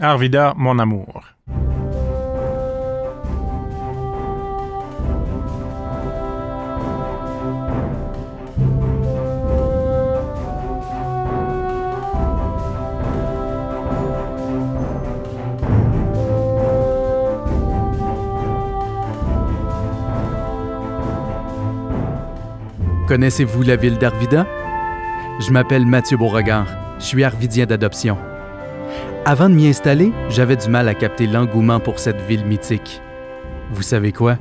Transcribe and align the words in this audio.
Arvida, 0.00 0.54
mon 0.56 0.80
amour. 0.80 1.22
Connaissez-vous 23.06 23.62
la 23.62 23.76
ville 23.76 23.96
d'Arvida? 23.98 24.44
Je 25.38 25.52
m'appelle 25.52 25.86
Mathieu 25.86 26.16
Beauregard. 26.16 26.66
Je 26.98 27.04
suis 27.04 27.22
arvidien 27.22 27.66
d'adoption. 27.66 28.18
Avant 29.26 29.48
de 29.48 29.54
m'y 29.54 29.68
installer, 29.68 30.12
j'avais 30.28 30.56
du 30.56 30.68
mal 30.68 30.86
à 30.86 30.92
capter 30.92 31.26
l'engouement 31.26 31.80
pour 31.80 31.98
cette 31.98 32.20
ville 32.28 32.44
mythique. 32.44 33.00
Vous 33.72 33.80
savez 33.80 34.12
quoi? 34.12 34.36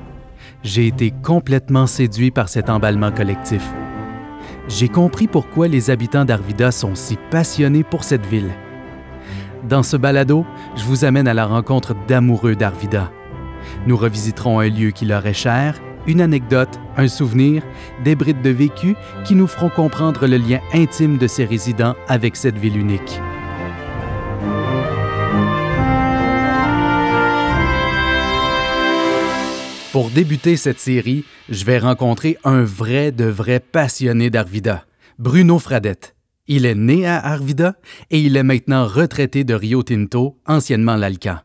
J'ai 0.62 0.88
été 0.88 1.12
complètement 1.24 1.88
séduit 1.88 2.32
par 2.32 2.50
cet 2.50 2.70
emballement 2.70 3.12
collectif. 3.12 3.64
J'ai 4.68 4.90
compris 4.90 5.28
pourquoi 5.28 5.70
les 5.70 5.90
habitants 5.90 6.26
d'Arvida 6.26 6.72
sont 6.72 6.96
si 6.96 7.18
passionnés 7.32 7.86
pour 7.86 8.04
cette 8.04 8.26
ville. 8.26 8.52
Dans 9.70 9.84
ce 9.84 9.96
balado, 9.96 10.46
je 10.76 10.84
vous 10.84 11.06
amène 11.06 11.30
à 11.30 11.34
la 11.34 11.46
rencontre 11.46 11.96
d'amoureux 12.08 12.58
d'Arvida. 12.58 13.10
Nous 13.88 13.96
revisiterons 13.96 14.60
un 14.60 14.68
lieu 14.68 14.92
qui 14.92 15.06
leur 15.06 15.26
est 15.26 15.34
cher 15.34 15.80
une 16.08 16.20
anecdote, 16.20 16.82
un 16.98 17.08
souvenir, 17.08 17.64
des 18.04 18.16
brides 18.16 18.42
de 18.42 18.50
vécu 18.50 18.96
qui 19.24 19.36
nous 19.36 19.48
feront 19.48 19.70
comprendre 19.70 20.28
le 20.28 20.36
lien 20.36 20.60
intime 20.74 21.18
de 21.18 21.28
ces 21.28 21.46
résidents 21.46 21.96
avec 22.10 22.36
cette 22.36 22.58
ville 22.58 22.78
unique. 22.78 23.22
Pour 29.94 30.10
débuter 30.10 30.58
cette 30.58 30.80
série, 30.80 31.24
je 31.50 31.66
vais 31.66 31.78
rencontrer 31.78 32.40
un 32.44 32.64
vrai 32.64 33.12
de 33.12 33.26
vrai 33.26 33.60
passionné 33.60 34.32
d'Arvida, 34.32 34.86
Bruno 35.20 35.60
Fradette. 35.60 36.16
Il 36.48 36.66
est 36.66 36.74
né 36.74 37.06
à 37.06 37.24
Arvida 37.24 37.76
et 38.10 38.20
il 38.20 38.36
est 38.36 38.42
maintenant 38.42 38.88
retraité 38.88 39.44
de 39.44 39.54
Rio 39.54 39.84
Tinto, 39.84 40.40
anciennement 40.48 40.96
l'Alca. 40.96 41.44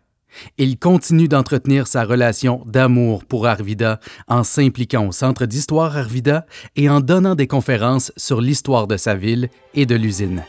Il 0.57 0.79
continue 0.79 1.29
d'entretenir 1.29 1.87
sa 1.87 2.05
relation 2.05 2.63
d'amour 2.65 3.27
pour 3.27 3.47
Arvida 3.47 4.01
en 4.29 4.45
s'impliquant 4.45 5.09
au 5.09 5.13
Centre 5.13 5.45
d'histoire 5.45 5.99
Arvida 5.99 6.47
et 6.75 6.89
en 6.89 7.01
donnant 7.01 7.35
des 7.35 7.49
conférences 7.49 8.13
sur 8.17 8.41
l'histoire 8.41 8.87
de 8.87 8.97
sa 8.97 9.15
ville 9.15 9.51
et 9.75 9.85
de 9.85 9.95
l'usine. 9.95 10.43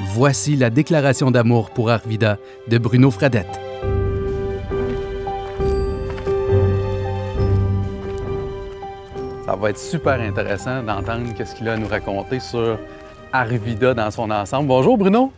Voici 0.00 0.56
la 0.56 0.70
déclaration 0.70 1.30
d'amour 1.30 1.70
pour 1.70 1.88
Arvida 1.88 2.36
de 2.66 2.78
Bruno 2.78 3.12
Fradette. 3.12 3.60
Ça 9.50 9.56
va 9.56 9.70
être 9.70 9.78
super 9.78 10.20
intéressant 10.20 10.80
d'entendre 10.80 11.26
ce 11.36 11.56
qu'il 11.56 11.68
a 11.68 11.72
à 11.72 11.76
nous 11.76 11.88
raconter 11.88 12.38
sur 12.38 12.78
Arvida 13.32 13.94
dans 13.94 14.08
son 14.12 14.30
ensemble. 14.30 14.68
Bonjour 14.68 14.96
Bruno. 14.96 15.32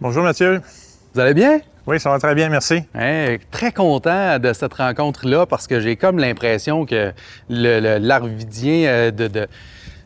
Bonjour 0.00 0.24
Mathieu. 0.24 0.62
Vous 1.12 1.20
allez 1.20 1.34
bien? 1.34 1.60
Oui, 1.86 2.00
ça 2.00 2.08
va 2.08 2.18
très 2.18 2.34
bien, 2.34 2.48
merci. 2.48 2.82
très 3.50 3.72
content 3.72 4.38
de 4.38 4.54
cette 4.54 4.72
rencontre-là 4.72 5.44
parce 5.44 5.66
que 5.66 5.80
j'ai 5.80 5.96
comme 5.96 6.18
l'impression 6.18 6.86
que 6.86 7.12
l'arvidien 7.50 8.88
euh, 8.88 9.10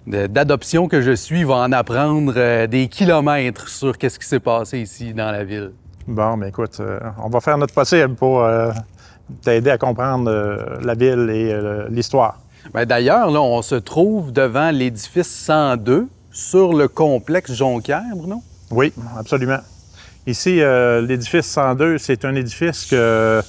d'adoption 0.09 0.89
que 0.89 1.01
je 1.01 1.13
suis 1.13 1.45
va 1.45 1.55
en 1.55 1.71
apprendre 1.71 2.33
euh, 2.37 2.67
des 2.67 2.89
kilomètres 2.89 3.69
sur 3.69 3.97
qu'est-ce 3.97 4.19
qui 4.19 4.27
s'est 4.27 4.41
passé 4.41 4.81
ici 4.81 5.15
dans 5.15 5.31
la 5.31 5.45
ville. 5.45 5.71
Bon, 6.09 6.37
mais 6.37 6.49
écoute, 6.49 6.79
euh, 6.81 6.99
on 7.23 7.29
va 7.29 7.41
faire 7.41 7.59
notre 7.59 7.75
possible 7.75 8.17
pour 8.17 8.45
t'aider 9.43 9.71
à 9.71 9.79
comprendre 9.79 10.29
la 10.83 10.95
ville 10.95 11.31
et 11.31 11.57
l'histoire. 11.91 12.37
Ben, 12.73 12.85
d'ailleurs, 12.85 13.31
là, 13.31 13.41
on 13.41 13.63
se 13.63 13.75
trouve 13.75 14.33
devant 14.33 14.71
l'édifice 14.71 15.29
102 15.29 16.09
sur 16.31 16.73
le 16.73 16.89
complexe 16.89 17.53
Jonquière, 17.53 18.03
Bruno? 18.15 18.43
Oui, 18.71 18.93
absolument. 19.19 19.59
Ici, 20.27 20.61
euh, 20.61 21.01
l'édifice 21.01 21.47
102, 21.47 21.99
c'est 21.99 22.25
un 22.25 22.35
édifice 22.35 22.87
que 22.87 23.41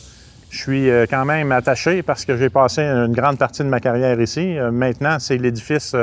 je 0.50 0.58
suis 0.58 0.90
euh, 0.90 1.06
quand 1.10 1.26
même 1.26 1.52
attaché 1.52 2.02
parce 2.02 2.26
que 2.26 2.38
j'ai 2.38 2.50
passé 2.50 2.82
une 2.82 3.14
grande 3.14 3.38
partie 3.38 3.62
de 3.62 3.68
ma 3.68 3.80
carrière 3.80 4.20
ici. 4.20 4.58
Euh, 4.58 4.72
maintenant, 4.72 5.20
c'est 5.20 5.38
l'édifice 5.38 5.96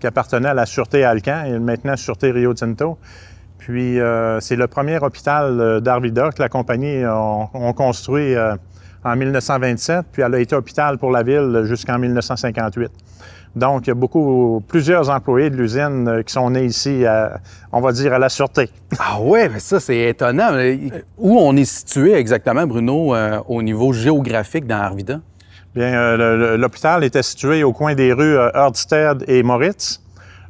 qui 0.00 0.06
appartenait 0.06 0.48
à 0.48 0.54
la 0.54 0.66
Sûreté 0.66 1.04
Alcan 1.04 1.44
et 1.44 1.58
maintenant 1.58 1.96
Sûreté 1.96 2.30
Rio 2.30 2.54
Tinto. 2.54 2.98
Puis, 3.58 3.98
c'est 4.40 4.56
le 4.56 4.66
premier 4.66 4.98
hôpital 4.98 5.82
d'Arvida 5.82 6.30
que 6.30 6.40
la 6.40 6.48
compagnie 6.48 7.04
a, 7.04 7.50
construit 7.76 8.34
en 9.04 9.16
1927, 9.16 10.06
puis 10.12 10.22
elle 10.22 10.34
a 10.34 10.40
été 10.40 10.54
hôpital 10.54 10.98
pour 10.98 11.10
la 11.10 11.22
ville 11.22 11.62
jusqu'en 11.64 11.98
1958. 11.98 12.90
Donc, 13.56 13.86
il 13.86 13.88
y 13.88 13.90
a 13.90 13.94
beaucoup, 13.94 14.62
plusieurs 14.68 15.10
employés 15.10 15.50
de 15.50 15.56
l'usine 15.56 16.06
euh, 16.06 16.22
qui 16.22 16.32
sont 16.32 16.50
nés 16.50 16.64
ici, 16.64 17.04
on 17.72 17.80
va 17.80 17.92
dire, 17.92 18.12
à 18.12 18.18
la 18.18 18.28
sûreté. 18.28 18.70
Ah 18.98 19.20
ouais, 19.20 19.48
mais 19.48 19.58
ça, 19.58 19.80
c'est 19.80 20.08
étonnant. 20.08 20.50
Où 21.16 21.38
on 21.38 21.56
est 21.56 21.64
situé 21.64 22.14
exactement, 22.14 22.66
Bruno, 22.66 23.14
euh, 23.14 23.40
au 23.48 23.62
niveau 23.62 23.92
géographique 23.92 24.66
dans 24.66 24.76
Arvida? 24.76 25.20
Bien, 25.74 25.92
euh, 25.94 26.56
l'hôpital 26.56 27.04
était 27.04 27.22
situé 27.22 27.62
au 27.64 27.72
coin 27.72 27.94
des 27.94 28.12
rues 28.12 28.36
Ørsted 28.54 29.24
et 29.28 29.42
Moritz. 29.42 30.02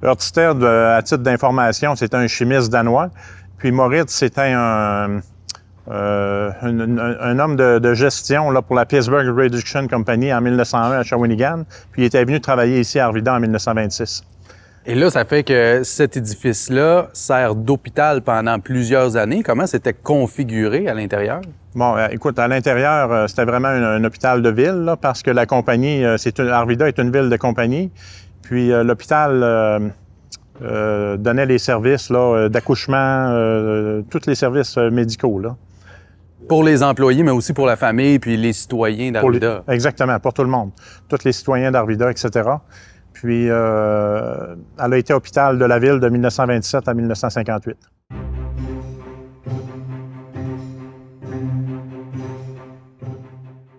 Ørsted, 0.03 0.63
à 0.65 1.03
titre 1.03 1.23
d'information, 1.23 1.97
c'est 1.97 2.15
un 2.15 2.27
chimiste 2.27 2.71
danois. 2.71 3.11
Puis 3.59 3.73
Moritz, 3.73 4.13
c'était 4.13 4.53
un, 4.55 5.21
euh, 5.91 6.51
un, 6.61 7.39
homme 7.39 7.57
de, 7.57 7.95
gestion 7.95 8.51
là, 8.51 8.61
pour 8.61 8.77
la 8.77 8.85
Pittsburgh 8.85 9.27
Reduction 9.35 9.89
Company 9.89 10.33
en 10.33 10.41
1901 10.41 10.99
à 10.99 11.03
Shawinigan, 11.03 11.65
puis 11.93 12.03
il 12.03 12.05
était 12.05 12.23
venu 12.25 12.41
travailler 12.41 12.81
ici 12.81 12.99
à 12.99 13.07
Arvida 13.07 13.35
en 13.35 13.41
1926. 13.41 14.23
Et 14.85 14.95
là, 14.95 15.11
ça 15.11 15.25
fait 15.25 15.45
que 15.45 15.83
cet 15.85 16.17
édifice-là 16.17 17.09
sert 17.13 17.55
d'hôpital 17.55 18.23
pendant 18.23 18.59
plusieurs 18.59 19.17
années. 19.17 19.43
Comment 19.43 19.67
c'était 19.67 19.95
configuré 19.95 20.89
à 20.89 20.95
l'intérieur? 20.95 21.41
Bon, 21.75 21.97
euh, 21.97 22.09
écoute, 22.11 22.39
à 22.39 22.49
l'intérieur, 22.49 23.11
euh, 23.11 23.27
c'était 23.27 23.45
vraiment 23.45 23.69
un, 23.69 24.03
hôpital 24.05 24.43
de 24.43 24.49
ville, 24.51 24.85
là, 24.85 24.97
parce 24.97 25.23
que 25.23 25.31
la 25.31 25.47
compagnie, 25.47 26.03
c'est 26.19 26.39
Arvida 26.41 26.89
est 26.89 26.99
une 26.99 27.13
ville 27.13 27.31
de 27.31 27.37
compagnie. 27.37 27.91
Puis 28.43 28.69
l'hôpital 28.69 29.93
donnait 30.61 31.47
les 31.47 31.59
services 31.59 32.11
d'accouchement, 32.11 34.03
tous 34.09 34.27
les 34.27 34.35
services 34.35 34.79
médicaux. 34.79 35.39
Là. 35.39 35.55
Pour 36.49 36.65
les 36.65 36.83
employés, 36.83 37.23
mais 37.23 37.31
aussi 37.31 37.53
pour 37.53 37.67
la 37.67 37.77
famille, 37.77 38.19
puis 38.19 38.37
les 38.37 38.53
citoyens 38.53 39.13
d'Arvida. 39.13 39.65
Exactement, 39.69 40.19
pour 40.19 40.33
tout 40.33 40.43
le 40.43 40.49
monde. 40.49 40.71
Tous 41.09 41.23
les 41.25 41.33
citoyens 41.33 41.71
d'Arvida, 41.71 42.11
etc. 42.11 42.49
Puis, 43.13 43.51
euh, 43.51 44.55
elle 44.83 44.93
a 44.93 44.97
été 44.97 45.13
hôpital 45.13 45.59
de 45.59 45.65
la 45.65 45.79
ville 45.79 46.01
de 46.01 46.09
1927 46.09 46.89
à 46.89 46.95
1958. 46.95 47.77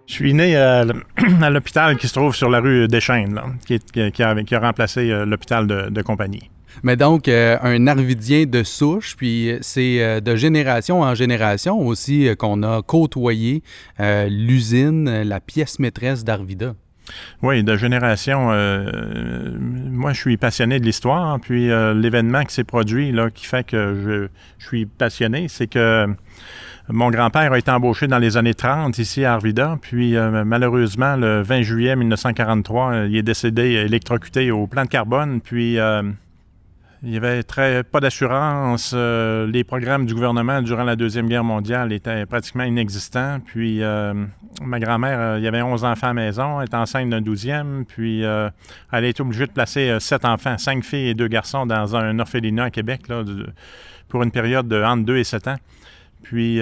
Je 0.05 0.13
suis 0.13 0.33
né 0.33 0.55
à, 0.55 0.83
l'hôpital 1.49 1.95
qui 1.97 2.07
se 2.07 2.13
trouve 2.13 2.35
sur 2.35 2.49
la 2.49 2.59
rue 2.59 2.87
des 2.87 2.99
Chênes, 2.99 3.39
qui, 3.65 4.23
a, 4.23 4.59
remplacé 4.59 5.09
euh, 5.11 5.25
l'hôpital 5.25 5.65
de 5.65 6.01
compagnie. 6.01 6.49
Mais 6.83 6.95
donc, 6.95 7.27
euh, 7.27 7.57
un 7.61 7.87
arvidien 7.87 8.45
de 8.45 8.63
souche, 8.63 9.15
puis 9.17 9.57
c'est 9.61 10.01
euh, 10.01 10.19
de 10.19 10.35
génération 10.35 11.01
en 11.01 11.15
génération 11.15 11.79
aussi 11.79 12.27
euh, 12.27 12.35
qu'on 12.35 12.63
a 12.63 12.81
côtoyé 12.81 13.63
l'usine, 13.99 15.23
la 15.23 15.39
pièce 15.39 15.79
maîtresse 15.79 16.23
d'Arvida. 16.23 16.73
Oui, 17.41 17.63
de 17.63 17.75
génération. 17.75 18.45
moi, 19.89 20.13
je 20.13 20.19
suis 20.19 20.37
passionné 20.37 20.79
de 20.79 20.85
l'histoire, 20.85 21.39
puis 21.39 21.67
l'événement 21.67 22.43
qui 22.43 22.53
s'est 22.53 22.63
produit, 22.63 23.11
là, 23.11 23.29
qui 23.31 23.45
fait 23.45 23.65
que 23.65 24.29
je, 24.59 24.65
suis 24.65 24.85
passionné, 24.85 25.47
c'est 25.49 25.67
que 25.67 26.07
mon 26.87 27.09
grand-père 27.09 27.51
a 27.51 27.57
été 27.57 27.71
embauché 27.71 28.07
dans 28.07 28.19
les 28.19 28.37
années 28.37 28.53
30 28.53 28.97
ici 28.99 29.25
à 29.25 29.33
Arvida, 29.33 29.77
puis 29.81 30.15
malheureusement, 30.45 31.15
le 31.15 31.41
20 31.41 31.61
juillet 31.63 31.95
1943, 31.95 33.05
il 33.07 33.17
est 33.17 33.23
décédé 33.23 33.63
électrocuté 33.63 34.51
au 34.51 34.67
plan 34.67 34.83
de 34.83 34.89
carbone, 34.89 35.41
puis 35.41 35.77
il 37.01 37.11
n'y 37.11 37.17
avait 37.17 37.43
très, 37.43 37.83
pas 37.83 38.01
d'assurance. 38.01 38.91
Euh, 38.93 39.47
les 39.47 39.63
programmes 39.63 40.05
du 40.05 40.13
gouvernement 40.13 40.61
durant 40.61 40.83
la 40.83 40.97
Deuxième 40.97 41.29
Guerre 41.29 41.45
mondiale 41.45 41.93
étaient 41.93 42.25
pratiquement 42.25 42.65
inexistants. 42.65 43.39
Puis 43.39 43.81
euh, 43.81 44.13
ma 44.61 44.79
grand-mère, 44.79 45.19
euh, 45.19 45.37
il 45.37 45.45
y 45.45 45.47
avait 45.47 45.61
11 45.61 45.85
enfants 45.85 46.07
à 46.07 46.09
la 46.09 46.13
maison, 46.13 46.59
elle 46.59 46.67
était 46.67 46.75
enceinte 46.75 47.09
d'un 47.09 47.21
douzième. 47.21 47.85
Puis 47.87 48.21
elle 48.21 48.51
a 48.91 49.01
été 49.01 49.21
obligée 49.21 49.47
de 49.47 49.51
placer 49.51 49.97
sept 49.99 50.25
enfants, 50.25 50.57
cinq 50.57 50.83
filles 50.83 51.09
et 51.09 51.13
deux 51.13 51.29
garçons 51.29 51.65
dans 51.65 51.95
un 51.95 52.19
orphelinat 52.19 52.65
à 52.65 52.69
Québec 52.69 53.07
là, 53.07 53.23
pour 54.09 54.23
une 54.23 54.31
période 54.31 54.67
de 54.67 54.83
entre 54.83 55.05
2 55.05 55.17
et 55.17 55.23
7 55.23 55.47
ans. 55.47 55.57
Puis 56.21 56.59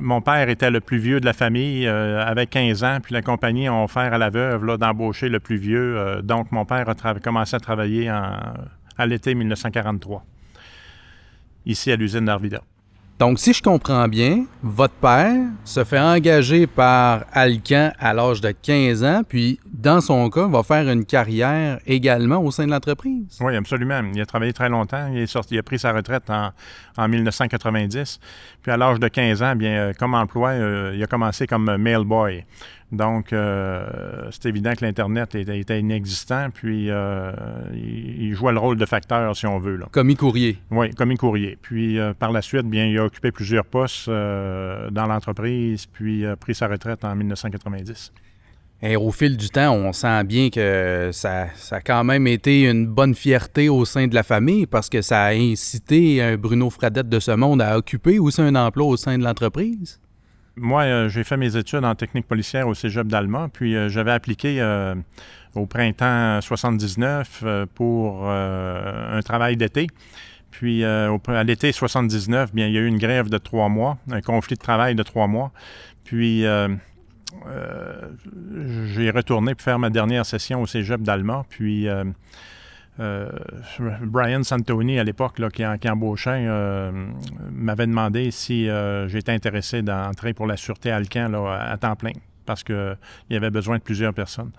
mon 0.00 0.20
père 0.20 0.50
était 0.50 0.70
le 0.70 0.80
plus 0.80 0.98
vieux 0.98 1.18
de 1.18 1.24
la 1.24 1.32
famille, 1.32 1.88
avec 1.88 2.50
15 2.50 2.84
ans, 2.84 2.98
puis 3.02 3.14
la 3.14 3.22
compagnie 3.22 3.68
a 3.68 3.74
offert 3.74 4.12
à 4.12 4.18
la 4.18 4.28
veuve 4.28 4.76
d'embaucher 4.76 5.28
le 5.28 5.40
plus 5.40 5.56
vieux. 5.56 6.20
donc 6.22 6.52
mon 6.52 6.64
père 6.66 6.88
a 6.88 7.14
commencé 7.14 7.56
à 7.56 7.60
travailler 7.60 8.10
en 8.10 8.36
à 8.98 9.06
l'été 9.06 9.34
1943, 9.34 10.24
ici 11.64 11.90
à 11.92 11.96
l'usine 11.96 12.24
d'Arvida. 12.24 12.62
Donc, 13.18 13.38
si 13.38 13.54
je 13.54 13.62
comprends 13.62 14.08
bien, 14.08 14.44
votre 14.62 14.92
père 14.92 15.40
se 15.64 15.84
fait 15.84 15.98
engager 15.98 16.66
par 16.66 17.24
Alcan 17.32 17.90
à 17.98 18.12
l'âge 18.12 18.42
de 18.42 18.50
15 18.50 19.04
ans, 19.04 19.22
puis 19.26 19.58
dans 19.72 20.02
son 20.02 20.28
cas, 20.28 20.46
va 20.46 20.62
faire 20.62 20.86
une 20.90 21.06
carrière 21.06 21.78
également 21.86 22.36
au 22.42 22.50
sein 22.50 22.66
de 22.66 22.72
l'entreprise. 22.72 23.38
Oui, 23.40 23.56
absolument. 23.56 24.02
Il 24.14 24.20
a 24.20 24.26
travaillé 24.26 24.52
très 24.52 24.68
longtemps. 24.68 25.08
Il, 25.10 25.20
est 25.20 25.26
sorti, 25.26 25.54
il 25.54 25.58
a 25.58 25.62
pris 25.62 25.78
sa 25.78 25.92
retraite 25.92 26.28
en, 26.28 26.50
en 26.98 27.08
1990. 27.08 28.20
Puis 28.60 28.70
à 28.70 28.76
l'âge 28.76 29.00
de 29.00 29.08
15 29.08 29.42
ans, 29.42 29.56
bien, 29.56 29.70
euh, 29.70 29.92
comme 29.98 30.12
emploi, 30.12 30.50
euh, 30.50 30.92
il 30.94 31.02
a 31.02 31.06
commencé 31.06 31.46
comme 31.46 31.74
mailboy. 31.78 32.44
Donc, 32.92 33.32
euh, 33.32 34.28
c'est 34.30 34.48
évident 34.48 34.72
que 34.74 34.84
l'Internet 34.84 35.34
était, 35.34 35.80
inexistant, 35.80 36.50
puis 36.54 36.88
euh, 36.88 37.32
il, 37.74 38.32
jouait 38.34 38.52
le 38.52 38.58
rôle 38.58 38.76
de 38.76 38.86
facteur, 38.86 39.36
si 39.36 39.46
on 39.46 39.58
veut. 39.58 39.76
Là. 39.76 39.86
Commis 39.90 40.14
courrier. 40.14 40.58
Oui, 40.70 40.90
commis 40.90 41.16
courrier. 41.16 41.58
Puis, 41.60 41.98
euh, 41.98 42.14
par 42.14 42.30
la 42.30 42.42
suite, 42.42 42.66
bien, 42.66 42.86
il 42.86 42.96
a 42.98 43.04
occupé 43.04 43.32
plusieurs 43.32 43.64
postes 43.64 44.08
dans 44.08 45.06
l'entreprise, 45.08 45.86
puis 45.86 46.24
a 46.26 46.36
pris 46.36 46.54
sa 46.54 46.68
retraite 46.68 47.04
en 47.04 47.16
1990. 47.16 48.12
Et 48.82 48.94
au 48.94 49.10
fil 49.10 49.36
du 49.36 49.48
temps, 49.48 49.72
on 49.72 49.92
sent 49.92 50.22
bien 50.24 50.50
que 50.50 51.08
ça, 51.12 51.46
ça, 51.54 51.76
a 51.76 51.80
quand 51.80 52.04
même 52.04 52.26
été 52.26 52.68
une 52.68 52.86
bonne 52.86 53.14
fierté 53.14 53.70
au 53.70 53.86
sein 53.86 54.06
de 54.06 54.14
la 54.14 54.22
famille 54.22 54.66
parce 54.66 54.90
que 54.90 55.00
ça 55.00 55.22
a 55.24 55.32
incité 55.32 56.22
un 56.22 56.36
Bruno 56.36 56.68
Fradette 56.68 57.08
de 57.08 57.18
ce 57.18 57.30
monde 57.30 57.62
à 57.62 57.78
occuper 57.78 58.18
aussi 58.18 58.42
un 58.42 58.54
emploi 58.54 58.86
au 58.86 58.96
sein 58.98 59.16
de 59.16 59.24
l'entreprise. 59.24 59.98
Moi, 60.58 60.84
euh, 60.84 61.08
j'ai 61.10 61.22
fait 61.22 61.36
mes 61.36 61.54
études 61.56 61.84
en 61.84 61.94
technique 61.94 62.26
policière 62.26 62.66
au 62.66 62.72
Cégep 62.72 63.06
d'Allemagne, 63.06 63.50
puis 63.52 63.76
euh, 63.76 63.90
j'avais 63.90 64.12
appliqué 64.12 64.56
euh, 64.60 64.94
au 65.54 65.66
printemps 65.66 66.40
79 66.40 67.44
pour 67.74 68.30
un 68.30 69.20
travail 69.22 69.56
d'été. 69.56 69.86
Puis 70.50 70.84
à 70.84 71.44
l'été 71.44 71.72
79, 71.72 72.54
bien, 72.54 72.66
il 72.66 72.72
y 72.72 72.78
a 72.78 72.80
eu 72.80 72.86
une 72.86 72.98
grève 72.98 73.28
de 73.28 73.36
trois 73.36 73.68
mois, 73.68 73.98
un 74.10 74.22
conflit 74.22 74.56
de 74.56 74.60
travail 74.60 74.94
de 74.94 75.02
trois 75.02 75.26
mois. 75.26 75.52
Puis 76.04 76.44
j'ai 78.86 79.10
retourné 79.10 79.54
pour 79.54 79.62
faire 79.62 79.78
ma 79.78 79.90
dernière 79.90 80.24
session 80.24 80.62
au 80.62 80.66
Cégep 80.66 81.02
d'Allemagne. 81.02 81.42
Puis 81.48 81.86
euh, 82.98 83.28
Brian 84.00 84.42
Santoni, 84.42 84.98
à 84.98 85.04
l'époque, 85.04 85.40
qui, 85.52 85.88
embauchait, 85.88 86.46
euh, 86.46 86.90
m'avait 87.52 87.86
demandé 87.86 88.30
si 88.30 88.68
euh, 88.68 89.08
j'étais 89.08 89.32
intéressé 89.32 89.82
d'entrer 89.82 90.34
pour 90.34 90.46
la 90.46 90.56
sûreté 90.56 90.90
Alcan 90.90 91.32
à 91.48 91.76
temps 91.76 91.96
plein 91.96 92.12
parce 92.46 92.62
qu'il 92.62 92.96
y 93.30 93.34
avait 93.34 93.50
besoin 93.50 93.78
de 93.78 93.82
plusieurs 93.82 94.14
personnes. 94.14 94.52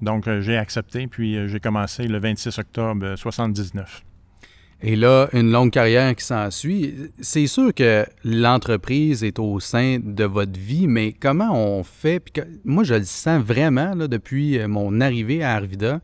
Donc, 0.00 0.30
j'ai 0.40 0.56
accepté, 0.56 1.08
puis 1.08 1.48
j'ai 1.48 1.58
commencé 1.58 2.06
le 2.06 2.20
26 2.20 2.56
octobre 2.58 2.94
1979. 2.94 4.04
Et 4.84 4.96
là, 4.96 5.28
une 5.32 5.52
longue 5.52 5.70
carrière 5.70 6.14
qui 6.16 6.24
s'ensuit. 6.24 6.94
C'est 7.20 7.46
sûr 7.46 7.72
que 7.72 8.04
l'entreprise 8.24 9.22
est 9.22 9.38
au 9.38 9.60
sein 9.60 9.98
de 10.02 10.24
votre 10.24 10.58
vie, 10.58 10.88
mais 10.88 11.12
comment 11.12 11.54
on 11.54 11.84
fait? 11.84 12.20
moi, 12.64 12.82
je 12.82 12.94
le 12.94 13.04
sens 13.04 13.42
vraiment 13.42 13.94
depuis 13.94 14.58
mon 14.66 15.00
arrivée 15.00 15.42
à 15.44 15.54
Arvida 15.54 16.00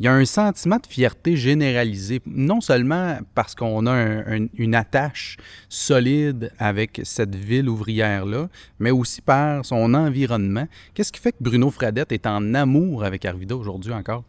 il 0.00 0.04
y 0.04 0.08
a 0.08 0.14
un 0.14 0.24
sentiment 0.24 0.78
de 0.78 0.86
fierté 0.86 1.36
généralisé, 1.36 2.22
non 2.24 2.62
seulement 2.62 3.18
parce 3.34 3.54
qu'on 3.54 3.86
a 3.86 4.24
une 4.54 4.74
attache 4.74 5.36
solide 5.68 6.50
avec 6.58 7.02
cette 7.04 7.34
ville 7.34 7.68
ouvrière-là, 7.68 8.48
mais 8.78 8.92
aussi 8.92 9.20
par 9.20 9.62
son 9.62 9.92
environnement. 9.92 10.66
Qu'est-ce 10.94 11.12
qui 11.12 11.20
fait 11.20 11.32
que 11.32 11.42
Bruno 11.42 11.70
Fradette 11.70 12.12
est 12.12 12.26
en 12.26 12.54
amour 12.54 13.04
avec 13.04 13.26
Arvida 13.26 13.54
aujourd'hui 13.54 13.92
encore? 13.92 14.24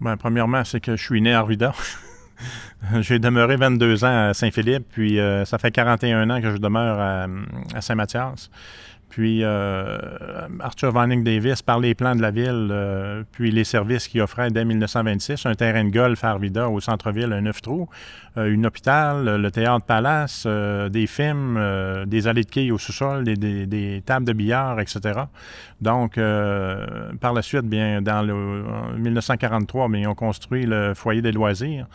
Bien, 0.00 0.16
premièrement, 0.16 0.64
c'est 0.64 0.78
que 0.78 0.94
je 0.94 1.02
suis 1.02 1.20
né 1.20 1.32
à 1.32 1.40
Arvida. 1.40 1.74
J'ai 3.00 3.18
demeuré 3.18 3.56
22 3.56 4.04
ans 4.04 4.28
à 4.28 4.34
Saint-Philippe, 4.34 4.86
puis 4.90 5.18
euh, 5.18 5.44
ça 5.44 5.58
fait 5.58 5.70
41 5.70 6.28
ans 6.30 6.40
que 6.40 6.50
je 6.50 6.56
demeure 6.56 7.00
à 7.74 7.80
Saint-Mathias. 7.80 8.50
Puis 9.10 9.42
euh, 9.42 9.98
Arthur 10.60 10.92
Vanning 10.92 11.24
Davis, 11.24 11.62
par 11.62 11.80
les 11.80 11.96
plans 11.96 12.14
de 12.14 12.22
la 12.22 12.30
ville, 12.30 12.68
euh, 12.70 13.24
puis 13.32 13.50
les 13.50 13.64
services 13.64 14.06
qu'il 14.06 14.22
offrait 14.22 14.50
dès 14.50 14.64
1926, 14.64 15.46
un 15.46 15.54
terrain 15.54 15.84
de 15.84 15.90
golf 15.90 16.22
à 16.22 16.30
Arvida 16.30 16.68
au 16.70 16.78
centre-ville, 16.78 17.32
un 17.32 17.40
neuf 17.40 17.60
trous, 17.60 17.88
euh, 18.38 18.52
une 18.52 18.64
hôpital, 18.66 19.36
le 19.36 19.50
théâtre 19.50 19.84
Palace, 19.84 20.46
des 20.46 21.08
films, 21.08 21.60
des 22.06 22.28
allées 22.28 22.44
de 22.44 22.50
quilles 22.50 22.70
au 22.70 22.78
sous-sol, 22.78 23.24
des, 23.24 24.02
tables 24.06 24.26
de 24.26 24.32
billard, 24.32 24.78
etc. 24.78 25.22
Donc, 25.80 26.14
par 27.20 27.32
la 27.32 27.42
suite, 27.42 27.64
bien, 27.64 28.00
dans 28.00 28.22
le, 28.22 28.64
1943, 28.96 29.88
bien, 29.88 30.00
ils 30.02 30.06
ont 30.06 30.14
construit 30.14 30.66
le 30.66 30.94
foyer 30.94 31.20
des 31.20 31.32
loisirs. 31.32 31.86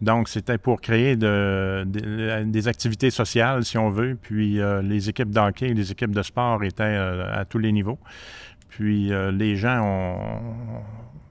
Donc, 0.00 0.28
c'était 0.28 0.58
pour 0.58 0.80
créer 0.80 1.16
des 1.16 2.68
activités 2.68 3.10
sociales, 3.10 3.64
si 3.64 3.78
on 3.78 3.90
veut. 3.90 4.18
Puis, 4.20 4.60
euh, 4.60 4.82
les 4.82 5.08
équipes 5.08 5.30
d'hockey 5.30 5.68
les 5.74 5.90
équipes 5.90 6.14
de 6.14 6.22
sport 6.22 6.62
étaient 6.64 6.82
euh, 6.82 7.32
à 7.32 7.44
tous 7.44 7.58
les 7.58 7.72
niveaux. 7.72 7.98
Puis, 8.68 9.12
euh, 9.12 9.30
les 9.30 9.56
gens 9.56 9.82
ont. 9.82 10.82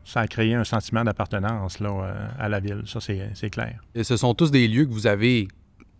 Ça 0.05 0.21
a 0.21 0.27
créé 0.27 0.53
un 0.53 0.65
sentiment 0.65 1.03
d'appartenance 1.03 1.79
à 2.37 2.49
la 2.49 2.59
ville. 2.59 2.81
Ça, 2.85 2.99
c'est 2.99 3.49
clair. 3.49 3.79
Et 3.95 4.03
ce 4.03 4.17
sont 4.17 4.33
tous 4.33 4.51
des 4.51 4.67
lieux 4.67 4.85
que 4.85 4.91
vous 4.91 5.07
avez 5.07 5.47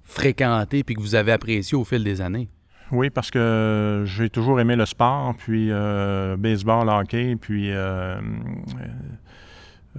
fréquentés 0.03 0.83
puis 0.83 0.95
que 0.95 0.99
vous 0.99 1.15
avez 1.15 1.31
appréciés 1.31 1.77
au 1.77 1.85
fil 1.85 2.03
des 2.03 2.19
années. 2.19 2.49
Oui, 2.91 3.09
parce 3.09 3.31
que 3.31 4.03
j'ai 4.05 4.29
toujours 4.29 4.59
aimé 4.59 4.75
le 4.75 4.85
sport, 4.85 5.33
puis 5.37 5.71
baseball, 6.37 6.89
hockey, 6.89 7.37
puis 7.37 7.71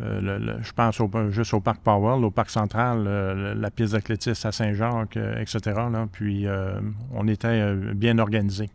euh, 0.00 0.58
je 0.61 0.73
pense 0.73 1.00
juste 1.31 1.55
au 1.55 1.61
parc 1.61 1.81
Powell, 1.81 2.25
au 2.25 2.31
parc 2.31 2.50
central, 2.50 3.05
euh, 3.06 3.55
la 3.55 3.70
piste 3.70 3.93
d'athlétisme 3.93 4.49
à 4.49 4.52
Saint-Jacques, 4.52 5.17
euh, 5.17 5.41
etc. 5.41 5.81
Puis 6.12 6.46
on 7.12 7.29
était 7.29 7.75
bien 7.94 8.19
organisé. 8.19 8.69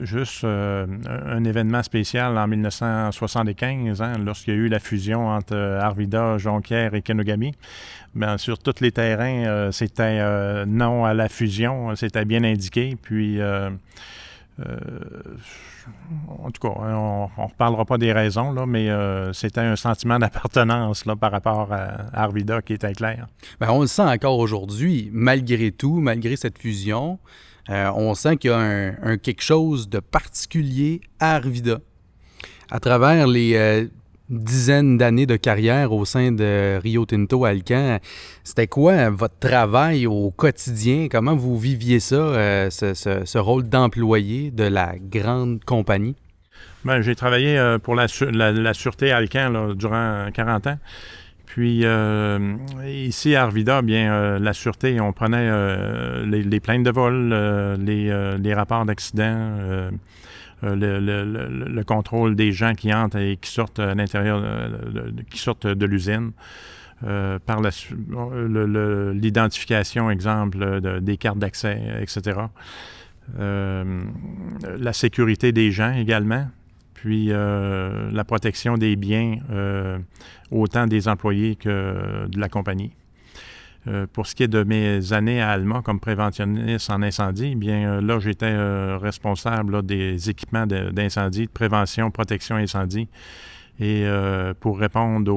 juste 0.00 0.44
un 0.44 1.44
événement 1.44 1.82
spécial 1.82 2.38
en 2.38 2.46
1975, 2.46 4.02
hein, 4.02 4.12
lorsqu'il 4.24 4.54
y 4.54 4.56
a 4.56 4.60
eu 4.60 4.68
la 4.68 4.78
fusion 4.78 5.28
entre 5.28 5.56
Arvida, 5.56 6.38
Jonquière 6.38 6.94
et 6.94 7.02
Kenogami. 7.02 7.52
Bien, 8.14 8.38
sur 8.38 8.58
tous 8.58 8.80
les 8.80 8.92
terrains, 8.92 9.70
c'était 9.72 10.66
non 10.66 11.04
à 11.04 11.14
la 11.14 11.28
fusion, 11.28 11.94
c'était 11.96 12.24
bien 12.24 12.44
indiqué. 12.44 12.96
Puis 13.00 13.40
en 16.28 16.50
tout 16.50 16.60
cas, 16.60 16.74
on 16.76 17.28
ne 17.38 17.48
reparlera 17.48 17.84
pas 17.84 17.98
des 17.98 18.12
raisons, 18.12 18.52
là, 18.52 18.66
mais 18.66 18.90
euh, 18.90 19.32
c'était 19.32 19.60
un 19.60 19.76
sentiment 19.76 20.18
d'appartenance 20.18 21.04
par 21.20 21.32
rapport 21.32 21.72
à, 21.72 22.06
Arvida 22.12 22.62
qui 22.62 22.74
était 22.74 22.92
clair. 22.92 23.26
Bien, 23.60 23.70
on 23.70 23.80
le 23.80 23.86
sent 23.86 24.02
encore 24.02 24.38
aujourd'hui, 24.38 25.10
malgré 25.12 25.72
tout, 25.72 26.00
malgré 26.00 26.36
cette 26.36 26.58
fusion. 26.58 27.18
Euh, 27.68 27.90
on 27.94 28.14
sent 28.14 28.36
qu'il 28.36 28.50
y 28.50 28.54
a 28.54 29.16
quelque 29.18 29.42
chose 29.42 29.88
de 29.88 30.00
particulier 30.00 31.00
à 31.18 31.36
Arvida. 31.36 31.78
À 32.70 32.80
travers 32.80 33.26
les 33.26 33.54
euh, 33.54 33.86
dizaine 34.30 34.96
d'années 34.96 35.26
de 35.26 35.36
carrière 35.36 35.92
au 35.92 36.04
sein 36.04 36.32
de 36.32 36.78
Rio 36.82 37.04
Tinto 37.04 37.44
Alcan. 37.44 37.98
C'était 38.44 38.68
quoi 38.68 39.10
votre 39.10 39.38
travail 39.38 40.06
au 40.06 40.30
quotidien? 40.30 41.08
Comment 41.10 41.36
vous 41.36 41.58
viviez 41.58 42.00
ça, 42.00 42.14
euh, 42.14 42.70
ce, 42.70 43.38
rôle 43.38 43.68
d'employé 43.68 44.50
de 44.50 44.64
la 44.64 44.94
grande 44.98 45.64
compagnie? 45.64 46.16
Bien, 46.84 47.02
j'ai 47.02 47.14
travaillé 47.14 47.58
euh, 47.58 47.78
pour 47.78 47.94
la, 47.94 48.08
Sûreté 48.08 49.10
Alcan 49.10 49.74
durant 49.74 50.28
40 50.32 50.66
ans. 50.68 50.78
Puis 51.46 51.80
euh, 51.84 52.54
ici 52.86 53.34
à 53.34 53.42
Arvida, 53.42 53.82
bien, 53.82 54.38
la 54.38 54.52
Sûreté, 54.52 55.00
on 55.00 55.12
prenait 55.12 55.50
les, 56.24 56.60
plaintes 56.60 56.84
de 56.84 56.90
vol, 56.92 57.34
les, 57.80 58.36
les, 58.38 58.54
rapports 58.54 58.84
d'accident 58.84 59.90
euh, 60.64 60.76
le, 60.76 61.84
contrôle 61.84 62.36
des 62.36 62.52
gens 62.52 62.74
qui 62.74 62.92
entrent 62.92 63.16
et 63.16 63.38
qui 63.40 63.50
sortent 63.50 63.78
à 63.78 63.94
l'intérieur, 63.94 64.42
qui 65.30 65.38
sortent 65.38 65.66
de 65.66 65.86
l'usine. 65.86 66.32
Euh, 67.02 67.38
par 67.38 67.62
l'identification, 69.14 70.10
exemple, 70.10 70.80
des 71.00 71.16
cartes 71.16 71.38
d'accès, 71.38 71.80
etc. 72.00 72.40
Euh, 73.38 74.02
la 74.78 74.92
sécurité 74.92 75.52
des 75.52 75.70
gens 75.70 75.94
également, 75.94 76.46
puis 76.92 77.28
la 77.28 78.24
protection 78.26 78.76
des 78.76 78.96
biens, 78.96 79.38
autant 80.50 80.86
des 80.86 81.08
employés 81.08 81.56
que 81.56 82.26
de 82.28 82.38
la 82.38 82.50
compagnie. 82.50 82.92
Euh, 83.88 84.06
pour 84.12 84.26
ce 84.26 84.34
qui 84.34 84.42
est 84.42 84.48
de 84.48 84.62
mes 84.62 85.14
années 85.14 85.40
à 85.40 85.50
Alma 85.50 85.80
comme 85.82 86.00
préventionniste 86.00 86.90
en 86.90 87.00
incendie, 87.00 87.54
bien 87.54 87.88
euh, 87.88 88.00
là, 88.02 88.18
j'étais 88.18 88.44
euh, 88.44 88.98
responsable 89.00 89.86
des 89.86 90.28
équipements 90.28 90.66
d'incendie, 90.66 91.46
de, 91.46 91.50
prévention, 91.50 92.10
protection 92.10 92.56
incendie. 92.56 93.08
Et 93.82 94.04
pour 94.60 94.78
répondre 94.78 95.32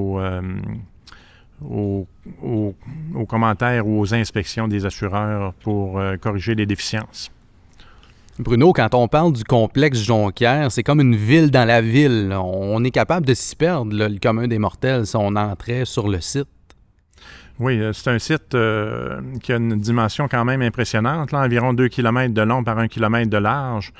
aux, 1.63 2.07
aux, 2.43 3.25
commentaires 3.25 3.87
ou 3.87 4.01
aux 4.01 4.13
inspections 4.13 4.67
des 4.67 4.85
assureurs 4.85 5.53
pour 5.53 6.01
corriger 6.19 6.53
les 6.53 6.65
déficiences. 6.65 7.31
Bruno, 8.37 8.73
quand 8.73 8.93
on 8.95 9.07
parle 9.07 9.31
du 9.31 9.45
complexe 9.45 10.03
Jonquière, 10.03 10.73
c'est 10.73 10.83
comme 10.83 10.99
une 10.99 11.15
ville 11.15 11.51
dans 11.51 11.63
la 11.63 11.79
ville. 11.79 12.35
On 12.37 12.83
est 12.83 12.91
capable 12.91 13.25
de 13.25 13.33
s'y 13.33 13.55
perdre, 13.55 13.95
le 13.95 14.19
commun 14.19 14.49
des 14.49 14.59
mortels, 14.59 15.07
si 15.07 15.15
on 15.15 15.37
entrait 15.37 15.85
sur 15.85 16.09
le 16.09 16.19
site. 16.19 16.49
Oui, 17.59 17.79
c'est 17.93 18.09
un 18.09 18.19
site 18.19 18.49
qui 18.49 19.53
a 19.53 19.55
une 19.55 19.79
dimension 19.79 20.27
quand 20.27 20.43
même 20.43 20.61
impressionnante, 20.61 21.33
environ 21.33 21.73
2 21.73 21.87
km 21.87 22.33
de 22.33 22.41
long 22.41 22.63
par 22.63 22.79
1 22.79 22.87
km 22.87 23.29
de 23.29 23.37
large. 23.37 23.93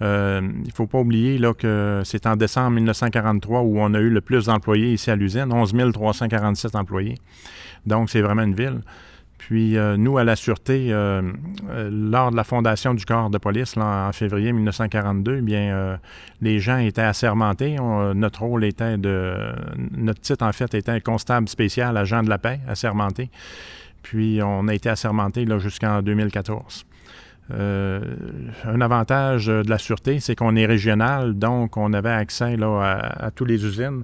il 0.00 0.06
ne 0.06 0.70
faut 0.74 0.86
pas 0.86 0.98
oublier 0.98 1.38
là, 1.38 1.54
que 1.54 2.02
c'est 2.04 2.26
en 2.26 2.36
décembre 2.36 2.72
1943 2.72 3.62
où 3.62 3.80
on 3.80 3.94
a 3.94 3.98
eu 3.98 4.10
le 4.10 4.20
plus 4.20 4.46
d'employés 4.46 4.92
ici 4.92 5.10
à 5.10 5.16
l'usine, 5.16 5.50
11 5.50 5.74
347 5.92 6.76
employés. 6.76 7.16
Donc, 7.86 8.10
c'est 8.10 8.20
vraiment 8.20 8.42
une 8.42 8.54
ville. 8.54 8.80
Puis 9.38 9.76
euh, 9.76 9.96
nous, 9.96 10.18
à 10.18 10.24
la 10.24 10.34
Sûreté, 10.34 10.88
euh, 10.90 11.22
euh, 11.70 11.90
lors 11.92 12.32
de 12.32 12.36
la 12.36 12.42
fondation 12.42 12.92
du 12.92 13.04
corps 13.06 13.30
de 13.30 13.38
police 13.38 13.76
en 13.76 14.12
février 14.12 14.52
1942, 14.52 15.36
eh 15.38 15.40
bien, 15.40 15.98
les 16.42 16.58
gens 16.58 16.78
étaient 16.78 17.02
assermentés. 17.02 17.76
notre 18.14 18.42
rôle 18.42 18.64
était 18.64 18.98
de... 18.98 19.34
Notre 19.96 20.20
titre, 20.20 20.44
en 20.44 20.52
fait, 20.52 20.74
était 20.74 21.00
constable 21.00 21.48
spécial, 21.48 21.96
agent 21.96 22.24
de 22.24 22.28
la 22.28 22.38
paix, 22.38 22.60
assermenté. 22.68 23.30
Puis 24.02 24.40
on 24.42 24.66
a 24.68 24.74
été 24.74 24.88
assermenté 24.88 25.46
jusqu'en 25.58 26.02
2014. 26.02 26.84
un 27.50 28.80
avantage 28.80 29.46
de 29.46 29.70
la 29.70 29.78
Sûreté, 29.78 30.18
c'est 30.18 30.34
qu'on 30.34 30.56
est 30.56 30.66
régional, 30.66 31.38
donc 31.38 31.76
on 31.76 31.92
avait 31.92 32.10
accès 32.10 32.56
là, 32.56 32.80
à, 32.82 33.26
à 33.26 33.30
toutes 33.30 33.48
les 33.48 33.64
usines 33.64 34.02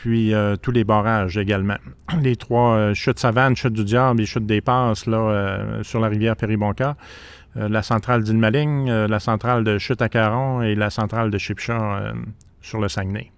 puis 0.00 0.32
euh, 0.32 0.56
tous 0.56 0.70
les 0.70 0.82
barrages 0.82 1.36
également. 1.36 1.76
Les 2.22 2.34
trois 2.34 2.74
euh, 2.74 2.94
chutes 2.94 3.18
Savane, 3.18 3.54
chutes 3.54 3.74
du 3.74 3.84
Diable 3.84 4.22
et 4.22 4.26
chutes 4.26 4.46
des 4.46 4.62
Passes 4.62 5.04
là, 5.04 5.18
euh, 5.18 5.82
sur 5.82 6.00
la 6.00 6.08
rivière 6.08 6.36
Péribonca, 6.36 6.96
la 7.56 7.82
centrale 7.82 8.22
d'Ilmaligne, 8.22 8.88
la 8.88 9.18
centrale 9.18 9.64
de 9.64 9.76
chute 9.76 10.00
à 10.00 10.08
Caron 10.08 10.62
et 10.62 10.76
la 10.76 10.88
centrale 10.88 11.32
de 11.32 11.36
Chipcha 11.36 12.12
sur 12.62 12.80
le 12.80 12.88
Saguenay. 12.88 13.32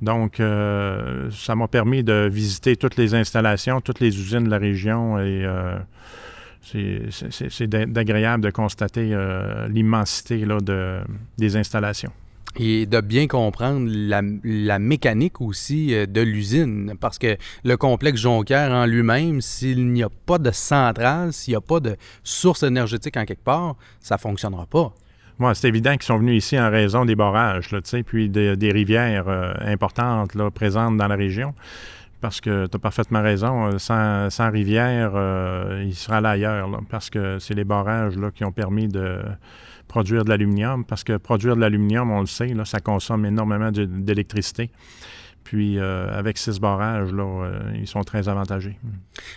Donc, 0.00 0.36
ça 0.36 1.56
m'a 1.56 1.66
permis 1.66 2.04
de 2.04 2.30
visiter 2.32 2.76
toutes 2.76 2.96
les 2.96 3.16
installations, 3.16 3.80
toutes 3.80 3.98
les 3.98 4.16
usines 4.16 4.44
de 4.44 4.48
la 4.48 4.58
région 4.58 5.18
et 5.18 5.44
c'est 6.62 7.66
d'agréable 7.66 8.44
de 8.44 8.50
constater 8.50 9.12
l'immensité 9.68 10.46
de, 10.46 11.00
des 11.36 11.56
installations 11.56 12.12
et 12.56 12.86
de 12.86 13.00
bien 13.00 13.26
comprendre 13.26 13.88
la, 13.90 14.78
mécanique 14.78 15.40
aussi 15.40 15.94
euh, 15.94 16.06
de 16.06 16.20
l'usine. 16.20 16.94
Parce 17.00 17.18
que 17.18 17.36
le 17.64 17.76
complexe 17.76 18.20
Jonquière 18.20 18.72
en 18.72 18.86
lui-même, 18.86 19.40
s'il 19.40 19.92
n'y 19.92 20.02
a 20.02 20.08
pas 20.26 20.38
de 20.38 20.50
centrale, 20.50 21.32
s'il 21.32 21.52
n'y 21.52 21.56
a 21.56 21.60
pas 21.60 21.80
de 21.80 21.96
source 22.22 22.62
énergétique 22.62 23.16
en 23.16 23.24
quelque 23.24 23.44
part, 23.44 23.76
ça 24.00 24.16
ne 24.16 24.20
fonctionnera 24.20 24.66
pas. 24.66 24.92
C'est 25.54 25.66
évident 25.66 25.92
qu'ils 25.92 26.02
sont 26.02 26.18
venus 26.18 26.44
ici 26.44 26.60
en 26.60 26.70
raison 26.70 27.04
des 27.04 27.16
barrages, 27.16 27.72
là, 27.72 27.80
puis 28.06 28.28
des 28.28 28.70
rivières 28.70 29.24
euh, 29.26 29.52
importantes 29.62 30.36
là, 30.36 30.52
présentes 30.52 30.96
dans 30.96 31.08
la 31.08 31.16
région. 31.16 31.52
Parce 32.20 32.40
que 32.40 32.66
tu 32.66 32.76
as 32.76 32.78
parfaitement 32.78 33.22
raison, 33.22 33.66
euh, 33.66 33.78
sans, 33.78 34.30
sans 34.30 34.52
rivière, 34.52 35.10
il 35.82 35.94
sera 35.96 36.20
là 36.20 36.30
ailleurs, 36.30 36.68
parce 36.88 37.10
que 37.10 37.40
c'est 37.40 37.54
les 37.54 37.64
barrages 37.64 38.16
là, 38.16 38.30
qui 38.30 38.44
ont 38.44 38.52
permis 38.52 38.86
de 38.86 39.18
produire 39.92 40.24
de 40.24 40.30
l'aluminium, 40.30 40.86
parce 40.86 41.04
que 41.04 41.18
produire 41.18 41.54
de 41.54 41.60
l'aluminium, 41.60 42.10
on 42.10 42.20
le 42.20 42.26
sait, 42.26 42.46
là, 42.46 42.64
ça 42.64 42.80
consomme 42.80 43.26
énormément 43.26 43.70
d'électricité. 43.70 44.70
Puis 45.44 45.78
euh, 45.78 46.18
avec 46.18 46.38
six 46.38 46.58
barrages, 46.60 47.12
là, 47.12 47.24
euh, 47.24 47.72
ils 47.74 47.86
sont 47.86 48.02
très 48.02 48.26
avantagés. 48.26 48.78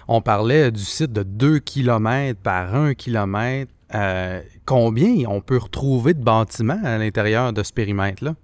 On 0.08 0.22
parlait 0.22 0.72
du 0.72 0.80
site 0.80 1.12
de 1.12 1.24
2 1.24 1.60
km 1.60 2.40
par 2.40 2.74
1 2.74 2.94
km. 2.94 3.70
Euh, 3.94 4.42
combien 4.66 5.28
on 5.28 5.42
peut 5.42 5.58
retrouver 5.58 6.14
de 6.14 6.24
bâtiments 6.24 6.80
à 6.86 6.98
l'intérieur 6.98 7.52
de 7.52 7.62
ce 7.62 7.74
périmètre-là? 7.74 8.36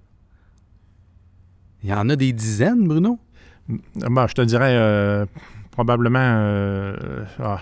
Il 1.83 1.91
y 1.91 1.93
en 1.93 2.09
a 2.09 2.17
des 2.17 2.33
dizaines, 2.33 2.89
Bruno? 2.89 3.19
Bon, 3.95 4.27
je 4.27 4.33
te 4.33 4.41
dirais 4.41 5.25
probablement. 5.71 6.93
Ah, 7.39 7.61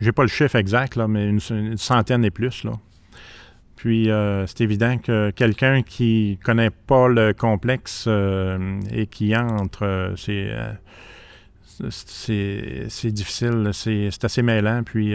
j'ai 0.00 0.12
pas 0.12 0.22
le 0.22 0.28
chiffre 0.28 0.56
exact, 0.56 0.96
là, 0.96 1.06
mais 1.06 1.28
une, 1.28 1.40
une, 1.50 1.76
centaine 1.76 2.24
et 2.24 2.30
plus. 2.30 2.64
Là. 2.64 2.72
Puis 3.76 4.10
euh, 4.10 4.46
c'est 4.46 4.62
évident 4.62 4.96
que 4.96 5.30
quelqu'un 5.30 5.82
qui 5.82 6.38
connaît 6.42 6.70
pas 6.70 7.08
le 7.08 7.34
complexe 7.34 8.06
euh, 8.08 8.80
et 8.90 9.06
qui 9.06 9.36
entre, 9.36 9.84
euh, 9.84 10.16
c'est, 10.16 10.50
c'est, 12.88 13.10
difficile, 13.10 13.70
c'est, 13.74 14.24
assez 14.24 14.42
mêlant. 14.42 14.82
Puis 14.82 15.14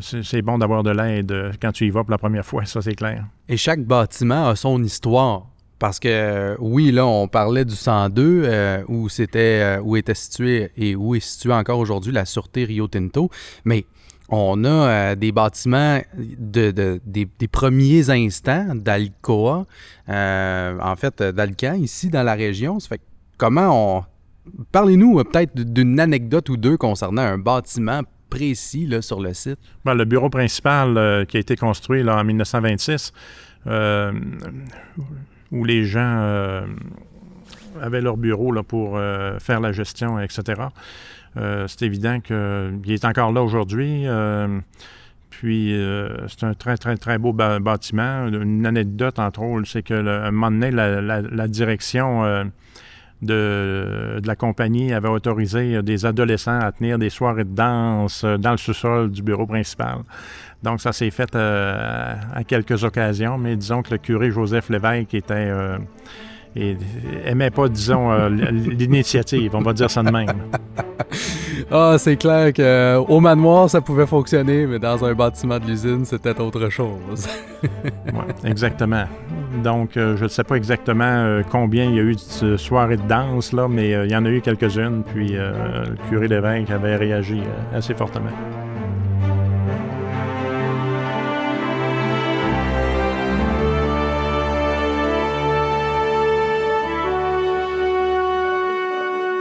c'est, 0.00 0.42
bon 0.42 0.58
d'avoir 0.58 0.82
de 0.82 0.90
l'aide 0.90 1.52
quand 1.62 1.70
tu 1.70 1.86
y 1.86 1.90
vas 1.90 2.02
pour 2.02 2.10
la 2.10 2.18
première 2.18 2.44
fois, 2.44 2.64
ça 2.66 2.82
c'est 2.82 2.96
clair. 2.96 3.24
Et 3.48 3.56
chaque 3.56 3.84
bâtiment 3.84 4.48
a 4.48 4.56
son 4.56 4.82
histoire. 4.82 5.46
Parce 5.78 6.00
que 6.00 6.56
oui, 6.58 6.90
là, 6.90 7.04
on 7.04 7.28
parlait 7.28 7.66
du 7.66 7.74
102 7.74 8.84
où 8.88 9.10
c'était 9.10 9.78
où 9.82 9.94
était 9.96 10.14
situé 10.14 10.70
et 10.74 10.96
où 10.96 11.14
est 11.14 11.20
situé 11.20 11.52
encore 11.52 11.78
aujourd'hui 11.78 12.12
la 12.12 12.24
Sûreté 12.24 12.64
Rio 12.64 12.88
Tinto. 12.88 13.30
Mais 13.66 13.84
on 14.28 14.64
a 14.64 14.68
euh, 14.68 15.14
des 15.14 15.32
bâtiments 15.32 16.00
de, 16.16 17.00
des, 17.04 17.48
premiers 17.48 18.10
instants 18.10 18.74
d'Alcoa, 18.74 19.66
euh, 20.08 20.78
en 20.80 20.96
fait, 20.96 21.22
d'Alcan, 21.22 21.74
ici 21.74 22.08
dans 22.08 22.22
la 22.22 22.34
région. 22.34 22.78
Comment 23.36 23.98
on. 23.98 24.04
Parlez-nous 24.72 25.18
euh, 25.18 25.24
peut-être 25.24 25.54
d'une 25.54 25.98
anecdote 26.00 26.48
ou 26.48 26.56
deux 26.56 26.76
concernant 26.76 27.22
un 27.22 27.38
bâtiment 27.38 28.02
précis 28.30 28.90
sur 29.00 29.20
le 29.20 29.32
site. 29.34 29.58
Ben, 29.84 29.94
le 29.94 30.04
bureau 30.04 30.28
principal 30.28 31.26
qui 31.26 31.36
a 31.36 31.40
été 31.40 31.56
construit 31.56 32.08
en 32.08 32.24
1926, 32.24 33.12
où 35.52 35.64
les 35.64 35.84
gens 35.84 36.64
avaient 37.80 38.00
leur 38.00 38.16
bureau 38.16 38.52
pour 38.64 38.98
faire 39.38 39.60
la 39.60 39.70
gestion, 39.70 40.18
etc. 40.18 40.54
Euh, 41.36 41.66
c'est 41.68 41.82
évident 41.82 42.20
qu'il 42.20 42.92
est 42.92 43.04
encore 43.04 43.32
là 43.32 43.42
aujourd'hui. 43.42 44.02
Euh, 44.06 44.60
puis, 45.30 45.74
euh, 45.74 46.26
c'est 46.28 46.44
un 46.44 46.54
très, 46.54 46.76
très, 46.76 46.96
très 46.96 47.18
beau 47.18 47.32
bâtiment. 47.32 48.26
Une 48.28 48.64
anecdote, 48.64 49.18
entre 49.18 49.42
autres, 49.42 49.68
c'est 49.68 49.82
qu'à 49.82 49.98
un 49.98 50.30
moment 50.30 50.50
donné, 50.50 50.70
la, 50.70 51.48
direction 51.48 52.50
de, 53.20 54.20
la 54.24 54.36
compagnie 54.36 54.94
avait 54.94 55.08
autorisé 55.08 55.82
des 55.82 56.06
adolescents 56.06 56.58
à 56.58 56.72
tenir 56.72 56.98
des 56.98 57.10
soirées 57.10 57.44
de 57.44 57.54
danse 57.54 58.24
dans 58.24 58.52
le 58.52 58.56
sous-sol 58.56 59.10
du 59.10 59.22
bureau 59.22 59.46
principal. 59.46 59.98
Donc, 60.62 60.80
ça 60.80 60.92
s'est 60.92 61.10
fait 61.10 61.34
à 61.36 62.42
quelques 62.46 62.82
occasions, 62.82 63.36
mais 63.36 63.56
disons 63.56 63.82
que 63.82 63.90
le 63.90 63.98
curé 63.98 64.30
Joseph 64.30 64.70
Lévesque 64.70 65.12
était 65.12 65.52
et 66.56 66.76
aimait 67.24 67.50
pas, 67.50 67.68
disons, 67.68 68.10
euh, 68.10 68.28
l'initiative, 68.28 69.54
on 69.54 69.60
va 69.60 69.72
dire 69.72 69.90
ça 69.90 70.02
de 70.02 70.10
même. 70.10 70.28
ah, 71.70 71.96
c'est 71.98 72.16
clair 72.16 72.52
qu'au 72.52 72.62
euh, 72.62 73.20
manoir, 73.20 73.68
ça 73.68 73.80
pouvait 73.80 74.06
fonctionner, 74.06 74.66
mais 74.66 74.78
dans 74.78 75.04
un 75.04 75.12
bâtiment 75.14 75.58
de 75.58 75.66
l'usine, 75.66 76.04
c'était 76.04 76.38
autre 76.40 76.70
chose. 76.70 77.28
oui, 77.62 78.34
exactement. 78.44 79.04
Donc, 79.62 79.96
euh, 79.96 80.16
je 80.16 80.24
ne 80.24 80.28
sais 80.28 80.44
pas 80.44 80.56
exactement 80.56 81.40
combien 81.50 81.84
il 81.84 81.94
y 81.94 82.00
a 82.00 82.02
eu 82.02 82.14
de 82.14 82.56
soirées 82.56 82.96
de 82.96 83.06
danse, 83.06 83.52
là, 83.52 83.68
mais 83.68 83.90
il 83.90 84.10
y 84.10 84.16
en 84.16 84.24
a 84.24 84.30
eu 84.30 84.40
quelques-unes, 84.40 85.02
puis 85.14 85.32
le 85.32 85.94
curé 86.08 86.28
Lévesque 86.28 86.70
avait 86.70 86.96
réagi 86.96 87.40
assez 87.74 87.94
fortement. 87.94 88.32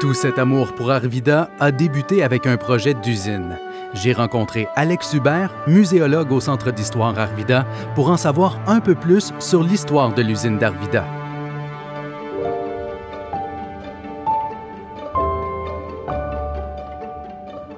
Tout 0.02 0.14
cet 0.14 0.40
amour 0.40 0.74
pour 0.74 0.92
Arvida 0.92 1.50
a 1.58 1.72
débuté 1.72 2.22
avec 2.22 2.46
un 2.48 2.58
projet 2.58 2.94
d'usine. 2.94 3.58
J'ai 3.94 4.12
rencontré 4.12 4.68
Alex 4.76 5.14
Hubert, 5.14 5.56
muséologue 5.68 6.34
au 6.34 6.42
Centre 6.42 6.72
d'histoire 6.72 7.18
Arvida, 7.18 7.66
pour 7.96 8.10
en 8.10 8.18
savoir 8.18 8.60
un 8.68 8.82
peu 8.82 8.94
plus 8.94 9.34
sur 9.40 9.64
l'histoire 9.64 10.14
de 10.14 10.22
l'usine 10.22 10.58
d'Arvida. 10.58 11.06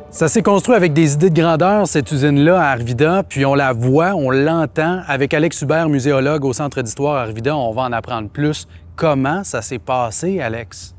Ça 0.09 0.27
s'est 0.27 0.41
construit 0.41 0.75
avec 0.75 0.93
des 0.93 1.13
idées 1.13 1.29
de 1.29 1.39
grandeur, 1.39 1.85
cette 1.85 2.11
usine-là 2.11 2.59
à 2.59 2.71
Arvida, 2.71 3.21
puis 3.21 3.45
on 3.45 3.53
la 3.53 3.73
voit, 3.73 4.15
on 4.15 4.31
l'entend. 4.31 5.01
Avec 5.07 5.35
Alex 5.35 5.61
Hubert, 5.61 5.87
muséologue 5.87 6.45
au 6.45 6.53
Centre 6.53 6.81
d'histoire 6.81 7.17
Arvida, 7.17 7.55
on 7.55 7.71
va 7.71 7.83
en 7.83 7.91
apprendre 7.91 8.27
plus. 8.27 8.67
Comment 8.95 9.43
ça 9.43 9.61
s'est 9.61 9.77
passé, 9.77 10.41
Alex? 10.41 10.96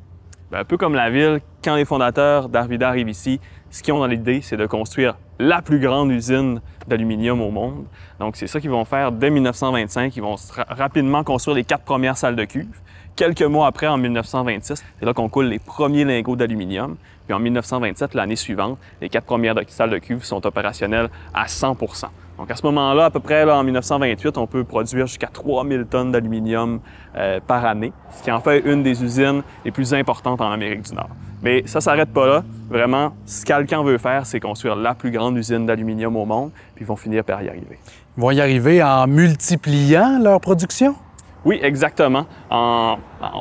Ben, 0.51 0.61
un 0.61 0.65
peu 0.65 0.79
comme 0.79 0.95
la 0.95 1.11
ville, 1.11 1.41
quand 1.63 1.77
les 1.77 1.85
fondateurs 1.85 2.49
d'Arvida 2.49 2.89
arrivent 2.89 3.11
ici, 3.11 3.39
ce 3.71 3.83
qu'ils 3.83 3.93
ont 3.93 3.99
dans 3.99 4.07
l'idée, 4.07 4.41
c'est 4.41 4.57
de 4.57 4.65
construire 4.65 5.19
la 5.39 5.61
plus 5.61 5.79
grande 5.79 6.11
usine 6.11 6.63
d'aluminium 6.87 7.43
au 7.43 7.51
monde. 7.51 7.85
Donc, 8.19 8.37
c'est 8.37 8.47
ça 8.47 8.59
qu'ils 8.59 8.71
vont 8.71 8.87
faire 8.87 9.13
dès 9.13 9.29
1925. 9.29 10.17
Ils 10.17 10.23
vont 10.23 10.37
rapidement 10.69 11.23
construire 11.23 11.55
les 11.55 11.65
quatre 11.65 11.85
premières 11.85 12.17
salles 12.17 12.35
de 12.35 12.45
cuve. 12.45 12.81
Quelques 13.15 13.43
mois 13.43 13.67
après, 13.67 13.89
en 13.89 13.99
1926, 13.99 14.83
c'est 14.99 15.05
là 15.05 15.13
qu'on 15.13 15.29
coule 15.29 15.47
les 15.47 15.59
premiers 15.59 16.05
lingots 16.05 16.37
d'aluminium. 16.37 16.97
Puis 17.27 17.35
en 17.35 17.41
1927, 17.41 18.15
l'année 18.15 18.37
suivante, 18.37 18.79
les 19.03 19.11
quatre 19.11 19.27
premières 19.27 19.55
salles 19.67 19.91
de 19.91 19.99
cuve 19.99 20.25
sont 20.25 20.47
opérationnelles 20.47 21.11
à 21.35 21.47
100 21.47 21.77
Donc 22.39 22.51
à 22.51 22.55
ce 22.55 22.65
moment-là, 22.67 23.07
à 23.07 23.11
peu 23.11 23.19
près 23.19 23.45
là, 23.45 23.57
en 23.57 23.65
1928, 23.65 24.39
on 24.39 24.47
peut 24.47 24.63
produire 24.63 25.07
jusqu'à 25.07 25.27
3000 25.27 25.87
tonnes 25.87 26.13
d'aluminium 26.13 26.81
euh, 27.17 27.41
par 27.45 27.67
année, 27.67 27.93
ce 28.17 28.23
qui 28.23 28.31
en 28.31 28.41
fait 28.41 28.61
une 28.61 28.85
des 28.85 29.03
usines 29.03 29.43
les 29.65 29.73
plus 29.73 29.93
importantes 29.93 30.41
en 30.41 30.51
Amérique 30.51 30.83
du 30.83 30.95
Nord. 30.95 31.11
Mais 31.43 31.65
ça 31.67 31.79
ne 31.79 31.83
s'arrête 31.83 32.13
pas 32.13 32.27
là. 32.27 32.45
Vraiment, 32.71 33.13
ce 33.27 33.45
qu'Alcan 33.45 33.83
veut 33.83 33.99
faire, 33.99 34.25
c'est 34.25 34.41
construire 34.41 34.77
la 34.77 34.95
plus 34.95 35.11
grande 35.11 35.37
usine 35.37 35.67
d'aluminium 35.67 36.17
au 36.17 36.25
monde, 36.25 36.51
puis 36.75 36.85
ils 36.85 36.89
vont 36.89 36.97
finir 36.97 37.25
par 37.25 37.43
y 37.43 37.49
arriver. 37.49 37.79
Ils 38.17 38.21
vont 38.21 38.31
y 38.31 38.41
arriver 38.41 38.83
en 38.83 39.07
multipliant 39.07 40.19
leur 40.21 40.41
production? 40.41 40.95
Oui, 41.45 41.59
exactement. 41.63 42.27
En, 42.51 42.99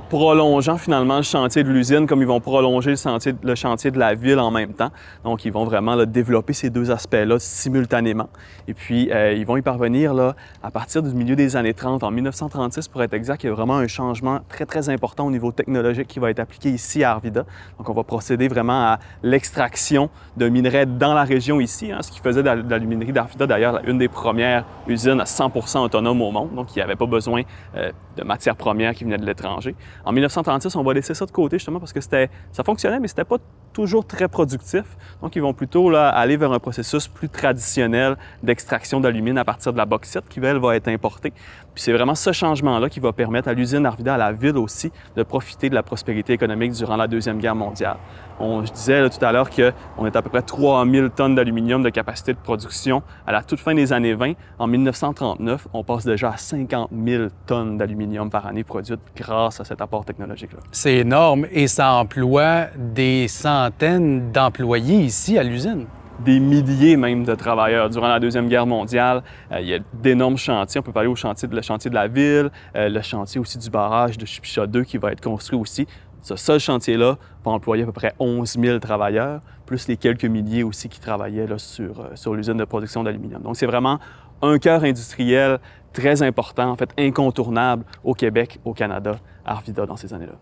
prolongeant 0.09 0.77
finalement 0.77 1.17
le 1.17 1.23
chantier 1.23 1.63
de 1.63 1.69
l'usine, 1.69 2.07
comme 2.07 2.21
ils 2.21 2.27
vont 2.27 2.39
prolonger 2.39 2.91
le 2.91 3.55
chantier, 3.55 3.91
de 3.91 3.99
la 3.99 4.15
ville 4.15 4.39
en 4.39 4.51
même 4.51 4.73
temps. 4.73 4.91
Donc, 5.23 5.45
ils 5.45 5.51
vont 5.51 5.65
vraiment 5.65 5.95
développer 6.05 6.53
ces 6.53 6.69
deux 6.69 6.91
aspects-là 6.91 7.37
simultanément. 7.39 8.29
Et 8.67 8.73
puis, 8.73 9.11
euh, 9.11 9.33
ils 9.33 9.45
vont 9.45 9.57
y 9.57 9.61
parvenir 9.61 10.13
là, 10.13 10.35
à 10.63 10.71
partir 10.71 11.03
du 11.03 11.13
milieu 11.13 11.35
des 11.35 11.55
années 11.55 11.73
30, 11.73 12.03
en 12.03 12.11
1936 12.11 12.87
pour 12.87 13.03
être 13.03 13.13
exact, 13.13 13.43
il 13.43 13.47
y 13.47 13.49
a 13.49 13.53
vraiment 13.53 13.77
un 13.77 13.87
changement 13.87 14.39
très, 14.49 14.65
très 14.65 14.89
important 14.89 15.27
au 15.27 15.31
niveau 15.31 15.51
technologique 15.51 16.07
qui 16.07 16.19
va 16.19 16.29
être 16.29 16.39
appliqué 16.39 16.69
ici 16.69 17.03
à 17.03 17.11
Arvida. 17.11 17.45
Donc, 17.77 17.89
on 17.89 17.93
va 17.93 18.03
procéder 18.03 18.47
vraiment 18.47 18.93
à 18.93 18.99
l'extraction 19.23 20.09
de 20.37 20.49
minerais 20.49 20.85
dans 20.85 21.13
la 21.13 21.23
région 21.23 21.59
ici, 21.59 21.91
hein, 21.91 21.99
ce 22.01 22.11
qui 22.11 22.19
faisait 22.19 22.43
de 22.43 22.49
l'aluminerie 22.69 23.11
d'Arvida, 23.11 23.45
d'ailleurs, 23.47 23.81
une 23.85 23.97
des 23.97 24.07
premières 24.07 24.65
usines 24.87 25.19
à 25.21 25.25
100% 25.25 25.79
autonome 25.79 26.21
au 26.21 26.31
monde. 26.31 26.55
Donc, 26.55 26.75
il 26.75 26.79
n'y 26.79 26.83
avait 26.83 26.95
pas 26.95 27.05
besoin 27.05 27.43
euh, 27.75 27.91
de 28.15 28.23
matières 28.23 28.55
premières 28.55 28.93
qui 28.93 29.03
venaient 29.03 29.17
de 29.17 29.25
l'étranger. 29.25 29.66
En 30.05 30.11
1936, 30.11 30.75
on 30.75 30.83
va 30.83 30.93
laisser 30.93 31.13
ça 31.13 31.25
de 31.25 31.31
côté 31.31 31.57
justement 31.57 31.79
parce 31.79 31.93
que 31.93 32.01
ça 32.01 32.63
fonctionnait, 32.63 32.99
mais 32.99 33.07
c'était 33.07 33.23
pas 33.23 33.37
toujours 33.73 34.07
très 34.07 34.27
productif. 34.27 34.83
Donc, 35.21 35.35
ils 35.35 35.41
vont 35.41 35.53
plutôt 35.53 35.93
aller 35.95 36.35
vers 36.35 36.51
un 36.51 36.59
processus 36.59 37.07
plus 37.07 37.29
traditionnel 37.29 38.17
d'extraction 38.41 38.99
d'alumine 38.99 39.37
à 39.37 39.45
partir 39.45 39.71
de 39.71 39.77
la 39.77 39.85
bauxite 39.85 40.27
qui, 40.29 40.39
elle, 40.39 40.57
va 40.57 40.75
être 40.75 40.87
importée. 40.87 41.31
Puis 41.73 41.83
c'est 41.83 41.93
vraiment 41.93 42.15
ce 42.15 42.31
changement-là 42.31 42.89
qui 42.89 42.99
va 42.99 43.13
permettre 43.13 43.49
à 43.49 43.53
l'usine 43.53 43.85
Arvida, 43.85 44.15
à 44.15 44.17
la 44.17 44.31
ville 44.31 44.57
aussi, 44.57 44.91
de 45.15 45.23
profiter 45.23 45.69
de 45.69 45.75
la 45.75 45.83
prospérité 45.83 46.33
économique 46.33 46.71
durant 46.71 46.95
la 46.95 47.07
Deuxième 47.07 47.37
Guerre 47.37 47.55
mondiale. 47.55 47.97
On, 48.39 48.65
je 48.65 48.71
disais 48.71 49.09
tout 49.09 49.23
à 49.23 49.31
l'heure 49.31 49.49
qu'on 49.49 50.05
est 50.05 50.15
à 50.15 50.21
peu 50.21 50.29
près 50.29 50.41
3000 50.41 51.09
tonnes 51.15 51.35
d'aluminium 51.35 51.83
de 51.83 51.89
capacité 51.89 52.33
de 52.33 52.37
production. 52.37 53.01
À 53.25 53.31
la 53.31 53.43
toute 53.43 53.59
fin 53.59 53.73
des 53.73 53.93
années 53.93 54.13
20, 54.13 54.33
en 54.59 54.67
1939, 54.67 55.67
on 55.73 55.83
passe 55.83 56.05
déjà 56.05 56.31
à 56.31 56.37
50 56.37 56.89
000 56.91 57.27
tonnes 57.45 57.77
d'aluminium 57.77 58.29
par 58.29 58.45
année 58.45 58.63
produites 58.63 58.99
grâce 59.15 59.59
à 59.59 59.63
cet 59.63 59.81
apport 59.81 60.05
technologique-là. 60.05 60.59
C'est 60.71 60.97
énorme 60.97 61.47
et 61.51 61.67
ça 61.67 61.93
emploie 61.93 62.67
des 62.77 63.27
centaines 63.27 64.31
d'employés 64.31 64.99
ici 65.01 65.37
à 65.37 65.43
l'usine 65.43 65.87
des 66.19 66.39
milliers 66.39 66.97
même 66.97 67.23
de 67.23 67.35
travailleurs. 67.35 67.89
Durant 67.89 68.07
la 68.07 68.19
Deuxième 68.19 68.47
Guerre 68.47 68.65
mondiale, 68.65 69.23
euh, 69.51 69.59
il 69.61 69.67
y 69.67 69.73
a 69.73 69.79
d'énormes 69.93 70.37
chantiers. 70.37 70.79
On 70.79 70.83
peut 70.83 70.91
parler 70.91 71.09
au 71.09 71.15
chantier 71.15 71.47
de, 71.47 71.55
le 71.55 71.61
chantier 71.61 71.89
de 71.89 71.95
la 71.95 72.07
ville, 72.07 72.49
euh, 72.75 72.89
le 72.89 73.01
chantier 73.01 73.39
aussi 73.39 73.57
du 73.57 73.69
barrage 73.69 74.17
de 74.17 74.25
Chipicha 74.25 74.65
2 74.65 74.83
qui 74.83 74.97
va 74.97 75.11
être 75.11 75.21
construit 75.21 75.59
aussi. 75.59 75.87
Ce 76.27 76.35
seul 76.35 76.59
chantier-là 76.59 77.17
va 77.45 77.51
employer 77.51 77.83
à 77.83 77.85
peu 77.85 77.93
près 77.93 78.13
11 78.19 78.57
000 78.59 78.79
travailleurs, 78.79 79.39
plus 79.65 79.87
les 79.87 79.95
quelques 79.95 80.25
milliers 80.25 80.61
aussi 80.61 80.89
qui 80.89 80.99
travaillaient 80.99 81.47
sur, 81.57 82.01
euh, 82.01 82.09
sur 82.15 82.33
l'usine 82.33 82.57
de 82.57 82.65
production 82.65 83.01
d'aluminium. 83.01 83.41
Donc, 83.41 83.55
c'est 83.55 83.65
vraiment 83.65 83.97
un 84.41 84.59
cœur 84.59 84.83
industriel 84.83 85.59
très 85.93 86.21
important, 86.23 86.69
en 86.69 86.75
fait 86.75 86.89
incontournable 86.99 87.85
au 88.03 88.13
Québec, 88.13 88.59
au 88.65 88.73
Canada, 88.73 89.15
Arvida 89.45 89.85
dans 89.85 89.95
ces 89.95 90.13
années-là. 90.13 90.35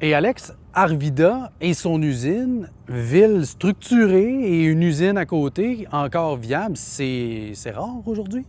Et 0.00 0.14
Alex, 0.14 0.54
Arvida 0.72 1.50
et 1.60 1.74
son 1.74 2.00
usine, 2.00 2.70
ville 2.88 3.44
structurée 3.44 4.40
et 4.40 4.62
une 4.62 4.84
usine 4.84 5.18
à 5.18 5.26
côté 5.26 5.88
encore 5.90 6.36
viable, 6.36 6.76
c'est 6.76 7.54
rare 7.74 8.06
aujourd'hui? 8.06 8.46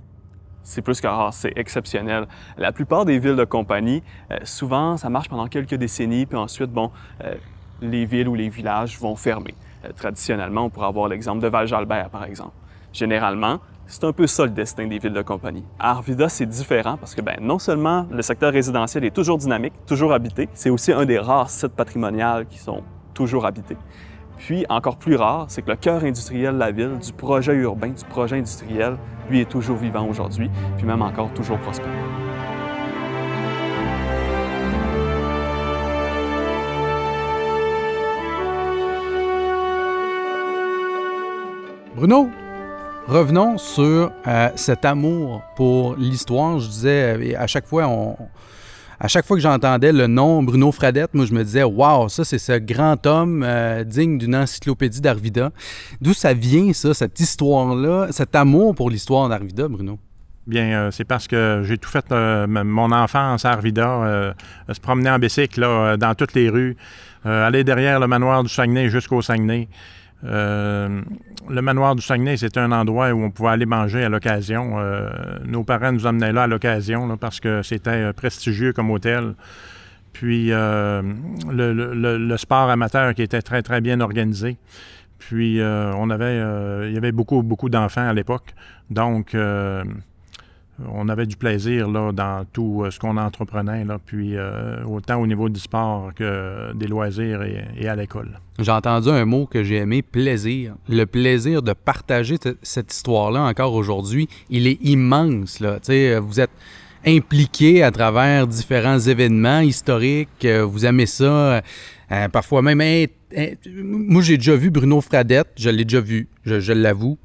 C'est 0.66 0.82
plus 0.82 1.00
que 1.00 1.08
rare, 1.08 1.34
c'est 1.34 1.54
exceptionnel. 1.56 2.28
La 2.58 2.72
plupart 2.72 3.06
des 3.06 3.20
villes 3.20 3.36
de 3.36 3.46
compagnie, 3.46 4.04
euh, 4.32 4.38
souvent, 4.44 4.98
ça 4.98 5.10
marche 5.10 5.30
pendant 5.30 5.48
quelques 5.48 5.76
décennies, 5.76 6.26
puis 6.26 6.38
ensuite, 6.38 6.72
bon, 6.72 6.92
euh, 7.24 7.36
les 7.82 8.06
villes 8.06 8.28
ou 8.28 8.36
les 8.36 8.50
villages 8.50 9.00
vont 9.00 9.16
fermer. 9.16 9.54
Euh, 9.86 9.92
traditionnellement, 9.96 10.66
on 10.66 10.70
pourrait 10.70 10.88
avoir 10.88 11.08
l'exemple 11.08 11.42
de 11.42 11.48
Val-Jalbert, 11.48 12.10
par 12.10 12.26
exemple. 12.26 12.54
Généralement, 12.92 13.60
c'est 13.86 14.04
un 14.06 14.12
peu 14.12 14.26
ça 14.26 14.46
le 14.46 14.52
destin 14.52 14.88
des 14.88 14.98
villes 14.98 15.14
de 15.14 15.22
compagnie. 15.22 15.64
À 15.78 15.92
Arvida, 15.92 16.28
c'est 16.30 16.48
différent 16.48 16.98
parce 16.98 17.14
que 17.14 17.22
ben, 17.22 17.38
non 17.40 17.60
seulement 17.60 18.08
le 18.10 18.24
secteur 18.24 18.52
résidentiel 18.52 19.06
est 19.06 19.14
toujours 19.14 19.38
dynamique, 19.38 19.74
toujours 19.86 20.14
habité, 20.14 20.50
c'est 20.56 20.72
aussi 20.72 20.92
un 20.92 21.06
des 21.06 21.20
rares 21.20 21.52
sites 21.52 21.76
patrimoniaux 21.76 22.46
qui 22.50 22.58
sont 22.58 22.82
toujours 23.14 23.46
habités. 23.46 23.78
Puis, 24.38 24.66
encore 24.70 24.98
plus 24.98 25.16
rare, 25.16 25.46
c'est 25.50 25.62
que 25.62 25.70
le 25.72 25.76
cœur 25.76 26.04
industriel 26.04 26.54
de 26.54 26.60
la 26.60 26.72
ville, 26.72 26.98
du 27.00 27.14
projet 27.14 27.54
urbain, 27.54 27.90
du 27.90 28.06
projet 28.06 28.38
industriel, 28.38 28.98
lui 29.30 29.42
est 29.42 29.50
toujours 29.50 29.78
vivant 29.78 30.08
aujourd'hui, 30.08 30.50
puis 30.78 30.86
même 30.86 31.02
encore 31.02 31.34
toujours 31.34 31.58
prospère. 31.60 31.90
Bruno, 41.96 42.30
revenons 43.08 43.58
sur 43.58 44.12
euh, 44.28 44.50
cet 44.56 44.84
amour 44.84 45.42
pour 45.56 45.96
l'histoire. 45.96 46.60
Je 46.60 46.68
disais, 46.68 47.34
euh, 47.34 47.40
à 47.42 47.48
chaque 47.48 47.66
fois, 47.66 47.88
on, 47.88 48.18
à 49.00 49.08
chaque 49.08 49.26
fois 49.26 49.38
que 49.38 49.42
j'entendais 49.42 49.92
le 49.92 50.08
nom 50.08 50.44
Bruno 50.44 50.72
Fradette, 50.72 51.14
moi, 51.14 51.26
je 51.26 51.34
me 51.34 51.44
disais, 51.44 51.64
waouh, 51.64 52.10
ça, 52.10 52.24
c'est 52.24 52.38
ce 52.38 52.58
grand 52.58 53.06
homme 53.06 53.44
euh, 53.44 53.84
digne 53.84 54.18
d'une 54.18 54.36
encyclopédie 54.36 55.02
d'Arvida. 55.02 55.52
D'où 56.02 56.14
ça 56.14 56.34
vient, 56.34 56.72
ça, 56.74 56.94
cette 56.94 57.20
histoire-là, 57.20 58.08
cet 58.12 58.36
amour 58.36 58.76
pour 58.76 58.90
l'histoire 58.90 59.28
d'Arvida, 59.30 59.68
Bruno? 59.68 60.00
Bien, 60.48 60.66
euh, 60.66 60.92
c'est 60.92 61.06
parce 61.06 61.28
que 61.28 61.64
j'ai 61.66 61.78
tout 61.78 61.90
fait 61.90 62.06
euh, 62.12 62.46
mon 62.48 62.92
enfance 62.92 63.46
à 63.46 63.52
Arvida, 63.52 64.34
se 64.72 64.80
promener 64.80 65.10
en 65.10 65.20
bicycle 65.20 65.98
dans 65.98 66.14
toutes 66.16 66.34
les 66.34 66.50
rues, 66.50 66.78
aller 67.24 67.64
derrière 67.64 68.00
le 68.00 68.08
manoir 68.08 68.44
du 68.44 68.50
Saguenay 68.50 68.90
jusqu'au 68.90 69.22
Saguenay. 69.22 69.68
Euh, 70.26 71.02
le 71.50 71.62
manoir 71.62 71.96
du 71.96 72.02
Saguenay, 72.02 72.38
c'était 72.38 72.60
un 72.60 72.72
endroit 72.72 73.12
où 73.12 73.24
on 73.24 73.32
pouvait 73.32 73.50
aller 73.50 73.66
manger 73.66 74.04
à 74.04 74.10
l'occasion. 74.10 74.80
Euh, 74.80 75.10
nos 75.46 75.64
parents 75.64 75.92
nous 75.92 76.06
emmenaient 76.06 76.34
là 76.34 76.44
à 76.44 76.48
l'occasion 76.48 77.16
parce 77.18 77.40
que 77.40 77.62
c'était 77.62 77.90
euh, 77.92 78.14
prestigieux 78.14 78.74
comme 78.74 78.90
hôtel. 78.90 79.36
Puis 80.14 80.50
le, 80.50 82.36
sport 82.38 82.70
amateur 82.70 83.14
qui 83.14 83.22
était 83.22 83.42
très, 83.42 83.62
très 83.62 83.82
bien 83.82 84.00
organisé. 84.00 84.58
Puis 85.20 85.60
on 85.62 86.10
avait, 86.10 86.38
il 86.88 86.94
y 86.94 86.98
avait 86.98 87.12
beaucoup, 87.12 87.44
beaucoup 87.44 87.68
d'enfants 87.68 88.08
à 88.08 88.14
l'époque. 88.14 88.56
Donc, 88.90 89.36
on 90.92 91.08
avait 91.08 91.26
du 91.26 91.38
plaisir 91.38 91.90
là, 91.90 92.12
dans 92.12 92.46
tout 92.52 92.84
euh, 92.84 92.92
ce 92.92 93.00
qu'on 93.00 93.18
entreprenait, 93.18 93.86
puis 94.06 94.36
euh, 94.36 94.84
autant 94.84 95.22
au 95.22 95.28
niveau 95.28 95.50
du 95.50 95.60
sport 95.60 96.12
que 96.14 96.74
des 96.74 96.88
loisirs 96.88 97.44
et, 97.44 97.88
à 97.88 97.96
l'école. 97.96 98.40
J'ai 98.60 98.72
entendu 98.72 99.10
un 99.10 99.26
mot 99.26 99.46
que 99.46 99.64
j'ai 99.64 99.78
aimé, 99.78 100.02
plaisir. 100.02 100.76
Le 100.90 101.06
plaisir 101.06 101.62
de 101.62 101.74
partager 101.74 102.38
cette 102.62 102.94
histoire-là 102.94 103.42
encore 103.42 103.74
aujourd'hui, 103.74 104.28
il 104.50 104.68
est 104.68 104.80
immense. 104.82 105.60
Là. 105.60 105.80
vous 106.20 106.40
êtes 106.40 106.52
impliqué 107.06 107.84
à 107.84 107.92
travers 107.92 108.48
différents 108.48 109.00
événements 109.00 109.60
historiques, 109.60 110.46
euh, 110.46 110.66
vous 110.66 110.86
aimez 110.86 111.06
ça, 111.06 111.62
parfois 112.32 112.62
même... 112.62 113.08
moi, 113.76 114.22
j'ai 114.22 114.38
déjà 114.38 114.56
vu 114.56 114.72
Bruno 114.72 115.02
Fradette, 115.02 115.50
je 115.56 115.70
l'ai 115.70 115.86
déjà 115.86 116.02
vu, 116.02 116.28
je 116.46 116.74
l'avoue 116.74 117.18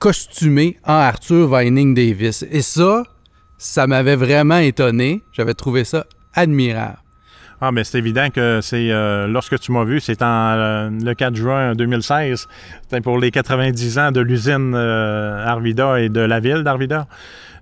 costumé 0.00 0.78
en 0.84 0.94
Arthur 0.94 1.46
Vining 1.56 1.94
Davis. 1.94 2.44
Et 2.50 2.62
ça, 2.62 3.04
ça 3.58 3.86
m'avait 3.86 4.16
vraiment 4.16 4.58
étonné. 4.58 5.22
J'avais 5.30 5.54
trouvé 5.54 5.84
ça 5.84 6.06
admirable. 6.34 6.98
Ah, 7.62 7.72
mais 7.72 7.84
c'est 7.84 7.98
évident 7.98 8.30
que 8.30 8.60
c'est 8.62 8.90
euh, 8.90 9.26
lorsque 9.26 9.60
tu 9.60 9.70
m'as 9.70 9.84
vu, 9.84 10.00
c'est 10.00 10.22
en 10.22 10.54
euh, 10.56 10.90
le 10.90 11.12
4 11.12 11.36
juin 11.36 11.74
2016. 11.74 12.48
C'était 12.82 13.00
pour 13.02 13.18
les 13.18 13.30
90 13.30 13.98
ans 13.98 14.12
de 14.12 14.20
l'usine 14.20 14.72
euh, 14.74 15.46
Arvida 15.46 16.00
et 16.00 16.08
de 16.08 16.20
la 16.20 16.40
ville 16.40 16.62
d'Arvida. 16.64 17.06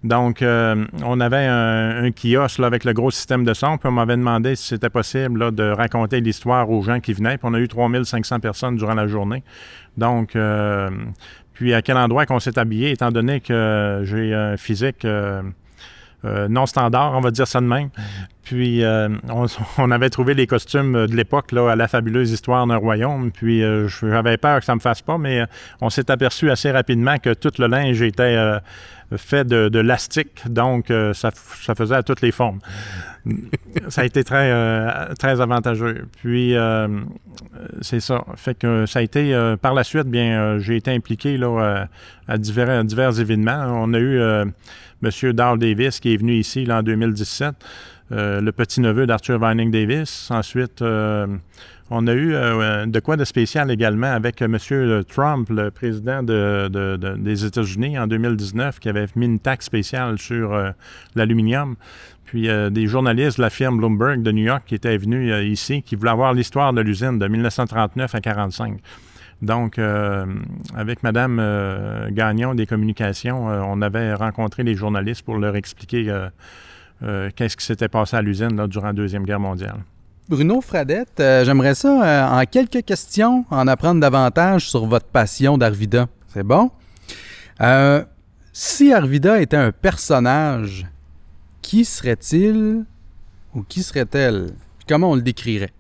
Donc, 0.04 0.42
on 0.42 1.20
avait 1.20 1.46
un, 1.46 2.11
kiosque 2.12 2.61
avec 2.61 2.84
le 2.84 2.92
gros 2.92 3.11
système 3.11 3.44
de 3.44 3.52
son, 3.54 3.78
puis 3.78 3.88
on 3.88 3.92
m'avait 3.92 4.16
demandé 4.16 4.54
si 4.56 4.68
c'était 4.68 4.90
possible 4.90 5.54
de 5.54 5.70
raconter 5.70 6.20
l'histoire 6.20 6.70
aux 6.70 6.82
gens 6.82 7.00
qui 7.00 7.12
venaient. 7.12 7.37
Puis 7.37 7.48
on 7.50 7.54
a 7.54 7.58
eu 7.58 7.68
3500 7.68 8.40
personnes 8.40 8.76
durant 8.76 8.94
la 8.94 9.06
journée. 9.06 9.42
Donc, 9.96 10.37
puis 11.58 11.74
à 11.74 11.82
quel 11.82 11.96
endroit 11.96 12.24
qu'on 12.24 12.38
s'est 12.38 12.56
habillé, 12.56 12.92
étant 12.92 13.11
donné 13.11 13.40
que 13.40 14.02
j'ai 14.04 14.32
un 14.32 14.56
physique 14.56 15.04
euh, 15.04 15.42
euh, 15.42 15.42
non 16.24 16.66
standard, 16.66 17.14
on 17.14 17.20
va 17.20 17.31
dire 17.31 17.46
ça 17.46 17.61
de 17.61 17.66
même. 17.66 17.90
Puis 18.42 18.83
on, 19.78 19.90
avait 19.90 20.11
trouvé 20.11 20.35
les 20.35 20.46
costumes 20.46 21.07
de 21.07 21.14
l'époque 21.14 21.52
à 21.52 21.76
la 21.76 21.88
fabuleuse 21.88 22.33
histoire 22.33 22.66
d'un 22.66 22.76
royaume. 22.76 23.31
Puis 23.31 23.62
j'avais 24.00 24.37
peur 24.37 24.61
que 24.61 24.64
ça 24.64 24.74
me 24.74 24.81
fasse 24.81 25.02
pas, 25.02 25.18
mais 25.18 25.44
on 25.81 25.90
s'est 25.90 26.11
aperçu 26.11 26.50
assez 26.50 26.70
rapidement 26.70 27.18
que 27.18 27.35
tout 27.35 27.52
le 27.59 27.66
linge 27.66 28.02
était 28.02 28.61
fait 29.16 29.44
de, 29.44 29.68
de 29.68 30.48
donc 30.48 30.90
euh, 30.90 31.14
ça, 31.14 31.31
faisait 31.31 31.94
à 31.94 32.02
toutes 32.02 32.20
les 32.20 32.31
formes. 32.31 32.59
ça 33.88 34.02
a 34.02 34.04
été 34.04 34.22
très, 34.22 34.50
euh, 34.50 35.07
avantageux. 35.22 36.07
Puis, 36.20 36.54
euh, 36.54 36.88
c'est 37.81 38.00
ça. 38.00 38.24
Fait 38.37 38.54
que 38.57 38.87
ça 38.87 38.98
a 38.98 39.02
été, 39.02 39.54
par 39.62 39.74
la 39.74 39.85
suite, 39.85 40.07
bien, 40.07 40.59
j'ai 40.59 40.76
été 40.76 40.90
impliqué 40.90 41.38
là, 41.38 41.87
à, 42.26 42.38
divers, 42.38 43.20
événements. 43.20 43.83
On 43.83 43.94
a 43.94 43.98
eu 43.98 44.20
M. 45.02 45.32
Darl 45.32 45.58
Davis 45.58 46.00
qui 46.00 46.14
est 46.14 46.16
venu 46.16 46.34
ici 46.34 46.64
là, 46.64 46.78
en 46.78 46.82
2017, 46.82 47.54
le 48.11 48.50
petit-neveu 48.50 49.06
d'Arthur 49.06 49.38
Vining 49.38 49.70
Davis. 49.70 50.30
Ensuite, 50.30 50.82
on 51.90 52.06
a 52.06 52.12
eu 52.12 52.34
euh, 52.34 52.87
de 52.87 53.00
quoi 53.00 53.16
de 53.16 53.24
spécial 53.24 53.70
également 53.70 54.12
avec 54.12 54.42
euh, 54.42 54.46
M. 54.46 55.04
Trump, 55.04 55.48
le 55.48 55.70
président 55.70 56.22
des 56.22 57.44
États-Unis 57.46 57.98
en 57.98 58.06
2019, 58.06 58.78
qui 58.78 58.88
avait 58.90 59.06
mis 59.16 59.26
une 59.26 59.38
taxe 59.38 59.66
spéciale 59.66 60.18
sur 60.18 60.52
euh, 60.52 60.70
l'aluminium. 61.14 61.76
Puis 62.26 62.46
des 62.46 62.87
journalistes 62.87 63.38
de 63.38 63.42
la 63.42 63.48
firme 63.48 63.78
Bloomberg 63.78 64.22
de 64.22 64.30
New 64.30 64.44
York 64.44 64.64
qui 64.66 64.74
étaient 64.74 64.98
venus 64.98 65.32
ici, 65.46 65.80
qui 65.80 65.96
voulaient 65.96 66.11
avoir 66.11 66.34
l'histoire 66.34 66.74
de 66.74 66.82
l'usine 66.82 67.18
de 67.18 67.26
1939 67.26 68.14
à 68.14 68.18
1945. 68.18 68.80
Donc, 69.40 69.79
avec 69.79 71.03
Mme 71.03 72.09
Gagnon 72.11 72.55
des 72.55 72.66
communications, 72.66 73.46
on 73.46 73.81
avait 73.83 74.14
rencontré 74.14 74.64
les 74.64 74.74
journalistes 74.74 75.22
pour 75.22 75.37
leur 75.37 75.55
expliquer 75.55 76.12
qu'est-ce 77.01 77.57
qui 77.57 77.64
s'était 77.64 77.88
passé 77.88 78.16
à 78.16 78.22
l'usine 78.22 78.66
durant 78.66 78.87
la 78.88 78.92
Deuxième 78.92 79.24
Guerre 79.24 79.40
mondiale. 79.40 79.79
Bruno 80.29 80.61
Fradette, 80.61 81.20
euh, 81.20 81.42
j'aimerais 81.42 81.74
ça, 81.74 81.88
euh, 81.88 82.40
en 82.42 82.44
quelques 82.44 82.85
questions, 82.85 83.46
en 83.51 83.66
apprendre 83.66 83.98
davantage 83.98 84.68
sur 84.68 84.85
votre 84.85 85.07
passion 85.07 85.57
d'Arvida. 85.57 86.07
C'est 86.27 86.42
bon? 86.42 86.70
Euh, 87.62 88.05
si 88.53 88.92
Arvida 88.92 89.40
était 89.40 89.57
un 89.57 89.72
personnage, 89.72 90.87
qui 91.62 91.87
serait-il 91.87 92.85
ou 93.55 93.62
qui 93.62 93.83
serait-elle? 93.83 94.51
Comment 94.87 95.12
on 95.12 95.14
le 95.14 95.22
décrirait? 95.22 95.72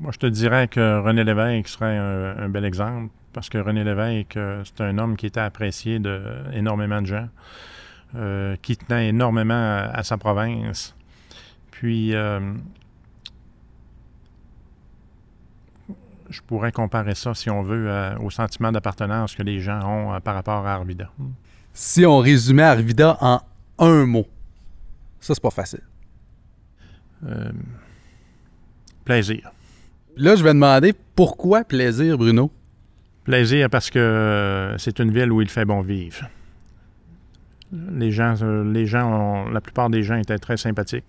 Moi, 0.00 0.12
je 0.12 0.18
te 0.18 0.26
dirais 0.26 0.68
que 0.68 1.00
René 1.00 1.24
Lévesque 1.24 1.68
serait 1.68 1.96
un, 1.96 2.48
bel 2.48 2.64
exemple, 2.64 3.12
parce 3.32 3.48
que 3.48 3.58
René 3.58 3.82
Lévesque, 3.82 4.38
c'est 4.64 4.80
un 4.82 4.98
homme 4.98 5.16
qui 5.16 5.26
était 5.26 5.40
apprécié 5.40 5.98
de 5.98 6.20
énormément 6.52 7.00
de 7.00 7.06
gens, 7.06 7.28
qui 8.60 8.76
tenait 8.76 9.08
énormément 9.08 9.88
à 9.92 10.02
sa 10.02 10.18
province. 10.18 10.96
Puis, 11.78 12.14
euh, 12.14 12.54
je 16.30 16.40
pourrais 16.40 16.72
comparer 16.72 17.14
ça, 17.14 17.34
si 17.34 17.50
on 17.50 17.60
veut, 17.60 17.90
euh, 17.90 18.16
au 18.18 18.30
sentiment 18.30 18.72
d'appartenance 18.72 19.34
que 19.34 19.42
les 19.42 19.60
gens 19.60 19.86
ont 19.86 20.14
euh, 20.14 20.20
par 20.20 20.34
rapport 20.36 20.66
à 20.66 20.72
Arvida. 20.72 21.10
Si 21.74 22.06
on 22.06 22.16
résumait 22.18 22.62
Arvida 22.62 23.18
en 23.20 23.42
un 23.78 24.06
mot, 24.06 24.26
ça, 25.20 25.34
c'est 25.34 25.42
pas 25.42 25.50
facile. 25.50 25.82
plaisir. 29.04 29.52
Là, 30.18 30.34
je 30.34 30.42
vais 30.42 30.54
demander 30.54 30.94
pourquoi 31.14 31.62
plaisir, 31.62 32.16
Bruno? 32.16 32.50
Plaisir 33.24 33.68
parce 33.68 33.90
que 33.90 34.74
c'est 34.78 34.98
une 34.98 35.10
ville 35.10 35.30
où 35.30 35.42
il 35.42 35.48
fait 35.48 35.66
bon 35.66 35.82
vivre. 35.82 36.30
Les 37.92 38.10
gens, 38.12 38.34
les 38.64 38.86
gens 38.86 39.48
la 39.50 39.60
plupart 39.60 39.90
des 39.90 40.02
gens 40.02 40.16
étaient 40.16 40.38
très 40.38 40.56
sympathiques. 40.56 41.04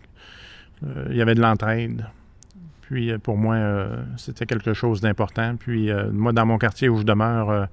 Euh, 0.86 1.08
il 1.10 1.16
y 1.16 1.22
avait 1.22 1.36
de 1.36 1.42
l'entraide. 1.42 2.06
Puis 2.82 3.12
euh, 3.12 3.18
pour 3.18 3.38
moi, 3.38 3.56
euh, 3.56 4.04
c'était 4.18 4.46
quelque 4.46 4.74
chose 4.74 5.00
d'important. 5.00 5.56
Puis 5.56 5.90
moi, 6.12 6.34
dans 6.34 6.46
mon 6.46 6.58
quartier 6.58 6.90
où 6.90 6.98
je 6.98 7.04
demeure, 7.04 7.68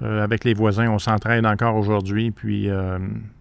avec 0.00 0.44
les 0.44 0.54
voisins, 0.54 0.90
on 0.90 0.98
s'entraide 0.98 1.46
encore 1.46 1.76
aujourd'hui. 1.76 2.32
Puis 2.32 2.68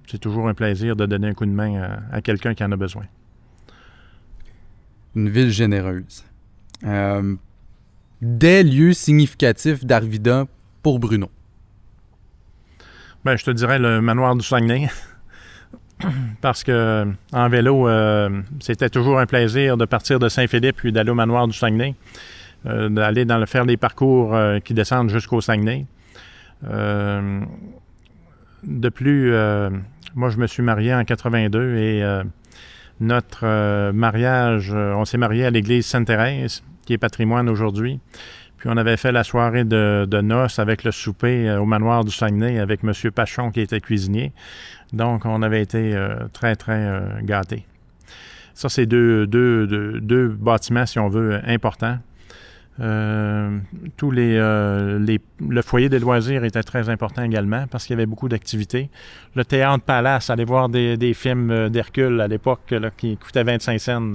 c'est 0.07 0.19
toujours 0.19 0.47
un 0.49 0.53
plaisir 0.53 0.95
de 0.95 1.07
donner 1.07 1.29
un 1.29 1.33
coup 1.33 1.45
de 1.45 1.51
main 1.51 1.99
à, 2.11 2.21
quelqu'un 2.21 2.53
qui 2.53 2.63
en 2.63 2.71
a 2.71 2.77
besoin. 2.77 3.05
Une 5.15 5.29
ville 5.29 5.49
généreuse. 5.49 6.23
Des 8.21 8.63
lieux 8.63 8.93
significatifs 8.93 9.85
d'Arvida 9.85 10.45
pour 10.81 10.99
Bruno. 10.99 11.29
Ben, 13.25 13.37
je 13.37 13.45
te 13.45 13.51
dirais 13.51 13.79
le 13.79 14.01
manoir 14.01 14.35
du 14.35 14.45
Saguenay. 14.45 14.89
parce 16.41 16.63
que 16.63 17.05
en 17.31 17.49
vélo, 17.49 17.87
euh, 17.87 18.41
c'était 18.59 18.89
toujours 18.89 19.19
un 19.19 19.25
plaisir 19.25 19.77
de 19.77 19.85
partir 19.85 20.19
de 20.19 20.29
Saint-Philippe 20.29 20.77
puis 20.77 20.91
d'aller 20.91 21.11
au 21.11 21.15
manoir 21.15 21.47
du 21.47 21.57
Saguenay, 21.57 21.95
euh, 22.65 22.89
d'aller 22.89 23.25
dans 23.25 23.37
le, 23.37 23.45
faire 23.45 23.65
des 23.65 23.77
parcours 23.77 24.35
euh, 24.35 24.59
qui 24.59 24.73
descendent 24.73 25.09
jusqu'au 25.09 25.41
Saguenay. 25.41 25.85
de 28.63 28.89
plus, 28.89 29.33
moi, 30.15 30.29
je 30.29 30.37
me 30.37 30.47
suis 30.47 30.63
marié 30.63 30.93
en 30.93 31.03
82 31.03 31.75
et 31.75 32.21
notre 33.03 33.91
mariage, 33.91 34.71
on 34.73 35.05
s'est 35.05 35.17
marié 35.17 35.45
à 35.45 35.49
l'église 35.49 35.85
Sainte-Thérèse, 35.85 36.63
qui 36.85 36.93
est 36.93 36.97
patrimoine 36.97 37.49
aujourd'hui. 37.49 37.99
Puis 38.57 38.69
on 38.71 38.77
avait 38.77 38.95
fait 38.95 39.11
la 39.11 39.25
soirée 39.25 39.65
de, 39.65 40.21
noces 40.21 40.57
avec 40.57 40.85
le 40.85 40.91
souper 40.91 41.51
au 41.51 41.65
manoir 41.65 42.05
du 42.05 42.11
Saguenay 42.11 42.59
avec 42.59 42.81
M. 42.83 42.93
Pachon 43.11 43.51
qui 43.51 43.59
était 43.59 43.81
cuisinier. 43.81 44.31
Donc, 44.93 45.25
on 45.25 45.41
avait 45.41 45.61
été 45.61 45.95
euh, 45.95 46.27
très, 46.31 46.55
très 46.55 46.85
euh, 46.85 47.01
gâtés. 47.23 47.65
Ça, 48.53 48.69
c'est 48.69 48.85
deux, 48.85 49.25
deux, 49.27 50.27
bâtiments, 50.27 50.85
si 50.85 50.99
on 50.99 51.09
veut, 51.09 51.41
importants. 51.45 51.97
Euh, 52.79 53.59
tous 53.97 54.09
les, 54.09 54.37
le 54.37 55.61
foyer 55.61 55.89
des 55.89 55.99
loisirs 55.99 56.43
était 56.43 56.63
très 56.63 56.89
important 56.89 57.23
également 57.23 57.65
parce 57.67 57.85
qu'il 57.85 57.93
y 57.93 57.97
avait 57.97 58.07
beaucoup 58.07 58.29
d'activités. 58.29 58.89
Le 59.35 59.45
théâtre 59.45 59.83
Palace, 59.83 60.29
aller 60.29 60.45
voir 60.45 60.69
des, 60.69 61.13
films 61.13 61.69
d'Hercule 61.69 62.19
à 62.19 62.27
l'époque 62.27 62.73
qui 62.97 63.17
coûtaient 63.17 63.43
25 63.43 63.79
cents, 63.79 64.13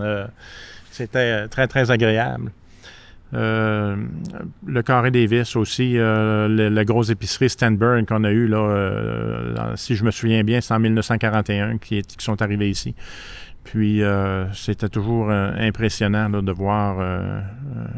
c'était 0.90 1.46
très, 1.48 1.68
très 1.68 1.90
agréable. 1.90 2.50
Euh, 3.34 3.96
le 4.66 4.82
Carré 4.82 5.10
Davis 5.10 5.54
aussi, 5.56 5.98
euh, 5.98 6.48
la 6.48 6.84
grosse 6.84 7.10
épicerie 7.10 7.50
Stanburn 7.50 8.06
qu'on 8.06 8.24
a 8.24 8.30
eue, 8.30 8.46
là, 8.46 8.58
euh, 8.58 9.76
si 9.76 9.96
je 9.96 10.04
me 10.04 10.10
souviens 10.10 10.42
bien, 10.44 10.60
c'est 10.60 10.72
en 10.72 10.78
1941 10.78 11.78
qui, 11.78 12.02
qui 12.02 12.24
sont 12.24 12.40
arrivés 12.40 12.70
ici. 12.70 12.94
Puis 13.70 14.02
c'était 14.54 14.88
toujours 14.88 15.30
impressionnant 15.30 16.30
de 16.30 16.52
voir 16.52 17.00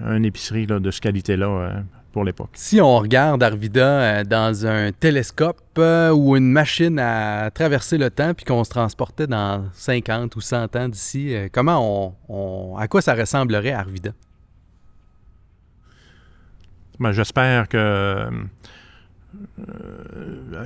une 0.09 0.25
épicerie 0.25 0.67
de 0.67 0.91
cette 0.91 1.03
qualité-là 1.03 1.83
pour 2.13 2.25
l'époque. 2.25 2.51
Si 2.55 2.81
on 2.81 2.99
regarde 2.99 3.41
Arvida 3.43 4.25
dans 4.25 4.67
un 4.67 4.91
télescope 4.91 5.79
ou 5.79 6.37
une 6.37 6.51
machine 6.51 6.99
à 6.99 7.51
traverser 7.53 7.99
le 7.99 8.11
temps 8.11 8.35
puis 8.35 8.45
qu'on 8.45 8.65
se 8.65 8.71
transportait 8.71 9.29
dans 9.29 9.65
50 9.75 10.35
ou 10.35 10.41
100 10.41 10.75
ans 10.75 10.89
d'ici, 10.89 11.37
comment 11.53 12.15
on, 12.29 12.77
à 12.77 12.89
quoi 12.89 13.01
ça 13.01 13.15
ressemblerait 13.15 13.73
Arvida? 13.73 14.11
Ben, 17.01 17.13
j'espère 17.13 17.67
que, 17.67 17.79
euh, 17.79 18.31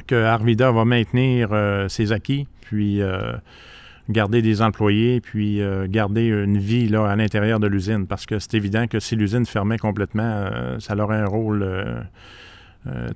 que 0.09 0.17
Arvida 0.17 0.73
va 0.73 0.85
maintenir 0.85 1.51
euh, 1.53 1.87
ses 1.89 2.11
acquis, 2.11 2.49
puis 2.63 3.01
euh, 3.01 3.35
garder 4.09 4.43
des 4.43 4.63
employés, 4.63 5.21
puis 5.21 5.61
garder 5.89 6.27
une 6.27 6.59
vie 6.59 6.89
là, 6.89 7.07
à 7.09 7.17
l'intérieur 7.17 7.61
de 7.61 7.67
l'usine. 7.67 8.07
Parce 8.07 8.27
que 8.27 8.39
c'est 8.39 8.55
évident 8.55 8.87
que 8.87 9.01
si 9.01 9.17
l'usine 9.17 9.47
fermait 9.47 9.79
complètement, 9.79 10.51
ça 10.79 10.97
aurait 10.97 11.17
un 11.17 11.27
rôle 11.27 11.67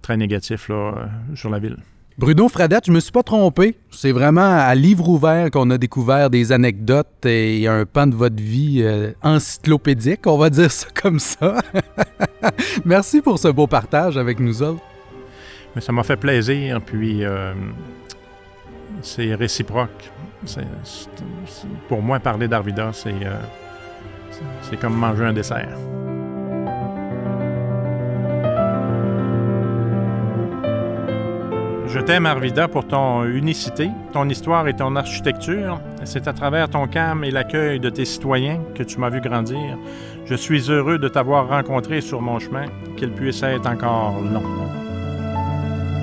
très 0.00 0.16
négatif 0.16 0.68
là, 0.68 1.08
sur 1.34 1.50
la 1.50 1.58
ville. 1.58 1.76
Bruno 2.18 2.48
Fradette, 2.48 2.86
je 2.86 2.90
me 2.90 2.98
suis 2.98 3.12
pas 3.12 3.22
trompé. 3.22 3.76
C'est 3.92 4.10
vraiment 4.10 4.40
à 4.58 4.74
livre 4.74 5.08
ouvert 5.08 5.52
qu'on 5.52 5.70
a 5.70 5.78
découvert 5.78 6.30
des 6.30 6.50
anecdotes 6.50 7.24
et 7.24 7.68
un 7.68 7.86
pan 7.86 8.08
de 8.08 8.16
votre 8.16 8.42
vie 8.42 8.82
euh, 8.82 9.12
encyclopédique, 9.22 10.26
on 10.26 10.36
va 10.36 10.50
dire 10.50 10.72
ça 10.72 10.88
comme 11.00 11.20
ça. 11.20 11.62
Merci 12.84 13.20
pour 13.20 13.38
ce 13.38 13.46
beau 13.46 13.68
partage 13.68 14.16
avec 14.16 14.40
nous 14.40 14.64
autres. 14.64 14.82
Mais 15.76 15.80
ça 15.80 15.92
m'a 15.92 16.02
fait 16.02 16.16
plaisir, 16.16 16.80
puis 16.84 17.24
euh, 17.24 17.54
c'est 19.00 19.32
réciproque. 19.36 20.10
Pour 21.88 22.02
moi, 22.02 22.20
parler 22.20 22.48
d'Arvida, 22.48 22.90
euh, 23.06 23.40
c'est 24.62 24.76
comme 24.78 24.94
manger 24.94 25.24
un 25.24 25.32
dessert. 25.32 25.76
Je 31.86 32.00
t'aime, 32.00 32.26
Arvida, 32.26 32.68
pour 32.68 32.86
ton 32.86 33.24
unicité, 33.24 33.90
ton 34.12 34.28
histoire 34.28 34.68
et 34.68 34.76
ton 34.76 34.94
architecture. 34.94 35.80
C'est 36.04 36.28
à 36.28 36.34
travers 36.34 36.68
ton 36.68 36.86
calme 36.86 37.24
et 37.24 37.30
l'accueil 37.30 37.80
de 37.80 37.88
tes 37.88 38.04
citoyens 38.04 38.60
que 38.74 38.82
tu 38.82 38.98
m'as 38.98 39.08
vu 39.08 39.22
grandir. 39.22 39.78
Je 40.26 40.34
suis 40.34 40.70
heureux 40.70 40.98
de 40.98 41.08
t'avoir 41.08 41.48
rencontré 41.48 42.02
sur 42.02 42.20
mon 42.20 42.38
chemin, 42.38 42.66
qu'il 42.96 43.10
puisse 43.10 43.42
être 43.42 43.66
encore 43.66 44.20
long. 44.20 44.77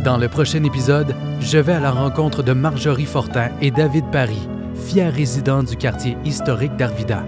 Dans 0.05 0.19
le 0.19 0.29
prochain 0.29 0.63
épisode, 0.63 1.15
je 1.39 1.57
vais 1.57 1.73
à 1.73 1.79
la 1.79 1.89
rencontre 1.89 2.43
de 2.43 2.53
Marjorie 2.53 3.07
Fortin 3.07 3.49
et 3.59 3.71
David 3.71 4.05
Paris, 4.11 4.47
fier 4.75 5.11
résident 5.11 5.63
du 5.63 5.75
quartier 5.77 6.15
historique 6.23 6.75
d'Arvida. 6.75 7.23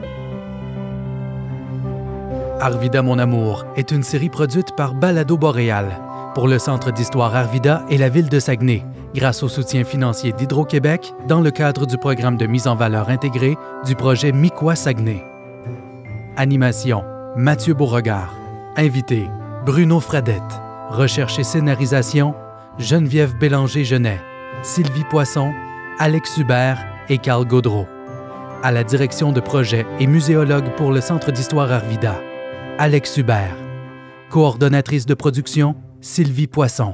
Arvida 2.61 3.01
mon 3.01 3.17
amour 3.17 3.65
est 3.77 3.89
une 3.89 4.03
série 4.03 4.29
produite 4.29 4.75
par 4.75 4.93
Balado 4.93 5.39
Boréal 5.39 5.87
pour 6.35 6.47
le 6.47 6.59
Centre 6.59 6.91
d'histoire 6.91 7.35
Arvida 7.35 7.83
et 7.89 7.97
la 7.97 8.09
ville 8.09 8.29
de 8.29 8.39
Saguenay, 8.39 8.85
grâce 9.15 9.41
au 9.41 9.49
soutien 9.49 9.83
financier 9.83 10.31
d'Hydro-Québec 10.31 11.15
dans 11.27 11.41
le 11.41 11.49
cadre 11.49 11.87
du 11.87 11.97
programme 11.97 12.37
de 12.37 12.45
mise 12.45 12.67
en 12.67 12.75
valeur 12.75 13.09
intégrée 13.09 13.57
du 13.87 13.95
projet 13.95 14.31
Miquois 14.31 14.75
Saguenay. 14.75 15.23
Animation 16.35 17.03
Mathieu 17.35 17.73
Beauregard. 17.73 18.35
Invité 18.75 19.25
Bruno 19.65 19.99
Fradette. 19.99 20.43
Recherche 20.91 21.39
et 21.39 21.43
scénarisation 21.43 22.35
Geneviève 22.79 23.35
Bélanger-Genet, 23.37 24.19
Sylvie 24.61 25.03
Poisson, 25.09 25.51
Alex 25.97 26.37
Hubert 26.37 26.85
et 27.09 27.17
Carl 27.17 27.43
Gaudreau. 27.43 27.87
À 28.61 28.71
la 28.71 28.83
direction 28.83 29.31
de 29.31 29.39
projet 29.39 29.85
et 29.99 30.05
muséologue 30.05 30.69
pour 30.75 30.91
le 30.91 31.01
Centre 31.01 31.31
d'histoire 31.31 31.71
Arvida, 31.71 32.21
Alex 32.77 33.17
Hubert. 33.17 33.55
Coordonnatrice 34.29 35.07
de 35.07 35.15
production, 35.15 35.75
Sylvie 36.01 36.45
Poisson. 36.45 36.93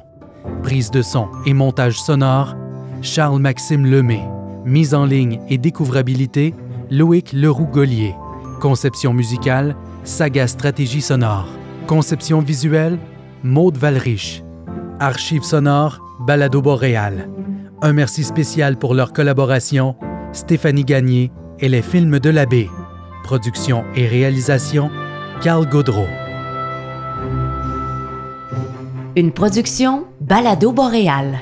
Prise 0.62 0.90
de 0.90 1.02
son 1.02 1.28
et 1.46 1.54
montage 1.54 2.00
sonore, 2.00 2.56
Charles-Maxime 3.02 3.86
Lemay. 3.86 4.22
Mise 4.64 4.94
en 4.94 5.06
ligne 5.06 5.42
et 5.50 5.58
découvrabilité, 5.58 6.54
Loïc 6.92 7.34
Leroux-Gollier. 7.34 8.16
Conception 8.62 9.14
musicale, 9.14 9.76
Saga 10.06 10.48
Stratégie 10.48 11.02
sonore. 11.02 11.48
Conception 11.88 12.40
visuelle, 12.40 12.98
Maude 13.44 13.78
Valrich. 13.78 14.43
Archives 15.00 15.44
sonores, 15.44 16.00
Balado 16.20 16.62
Boréal. 16.62 17.30
Un 17.82 17.94
merci 17.94 18.24
spécial 18.24 18.78
pour 18.78 18.94
leur 18.94 19.12
collaboration, 19.12 19.96
Stéphanie 20.32 20.86
Gagné 20.86 21.32
et 21.60 21.70
les 21.70 21.82
films 21.82 22.20
de 22.20 22.30
l'abbé. 22.30 22.70
Production 23.24 23.84
et 23.96 24.08
réalisation, 24.08 24.90
Carl 25.42 25.68
Gaudreau. 25.68 26.08
Une 29.16 29.32
production 29.32 30.06
Balado 30.22 30.72
Boréal. 30.72 31.40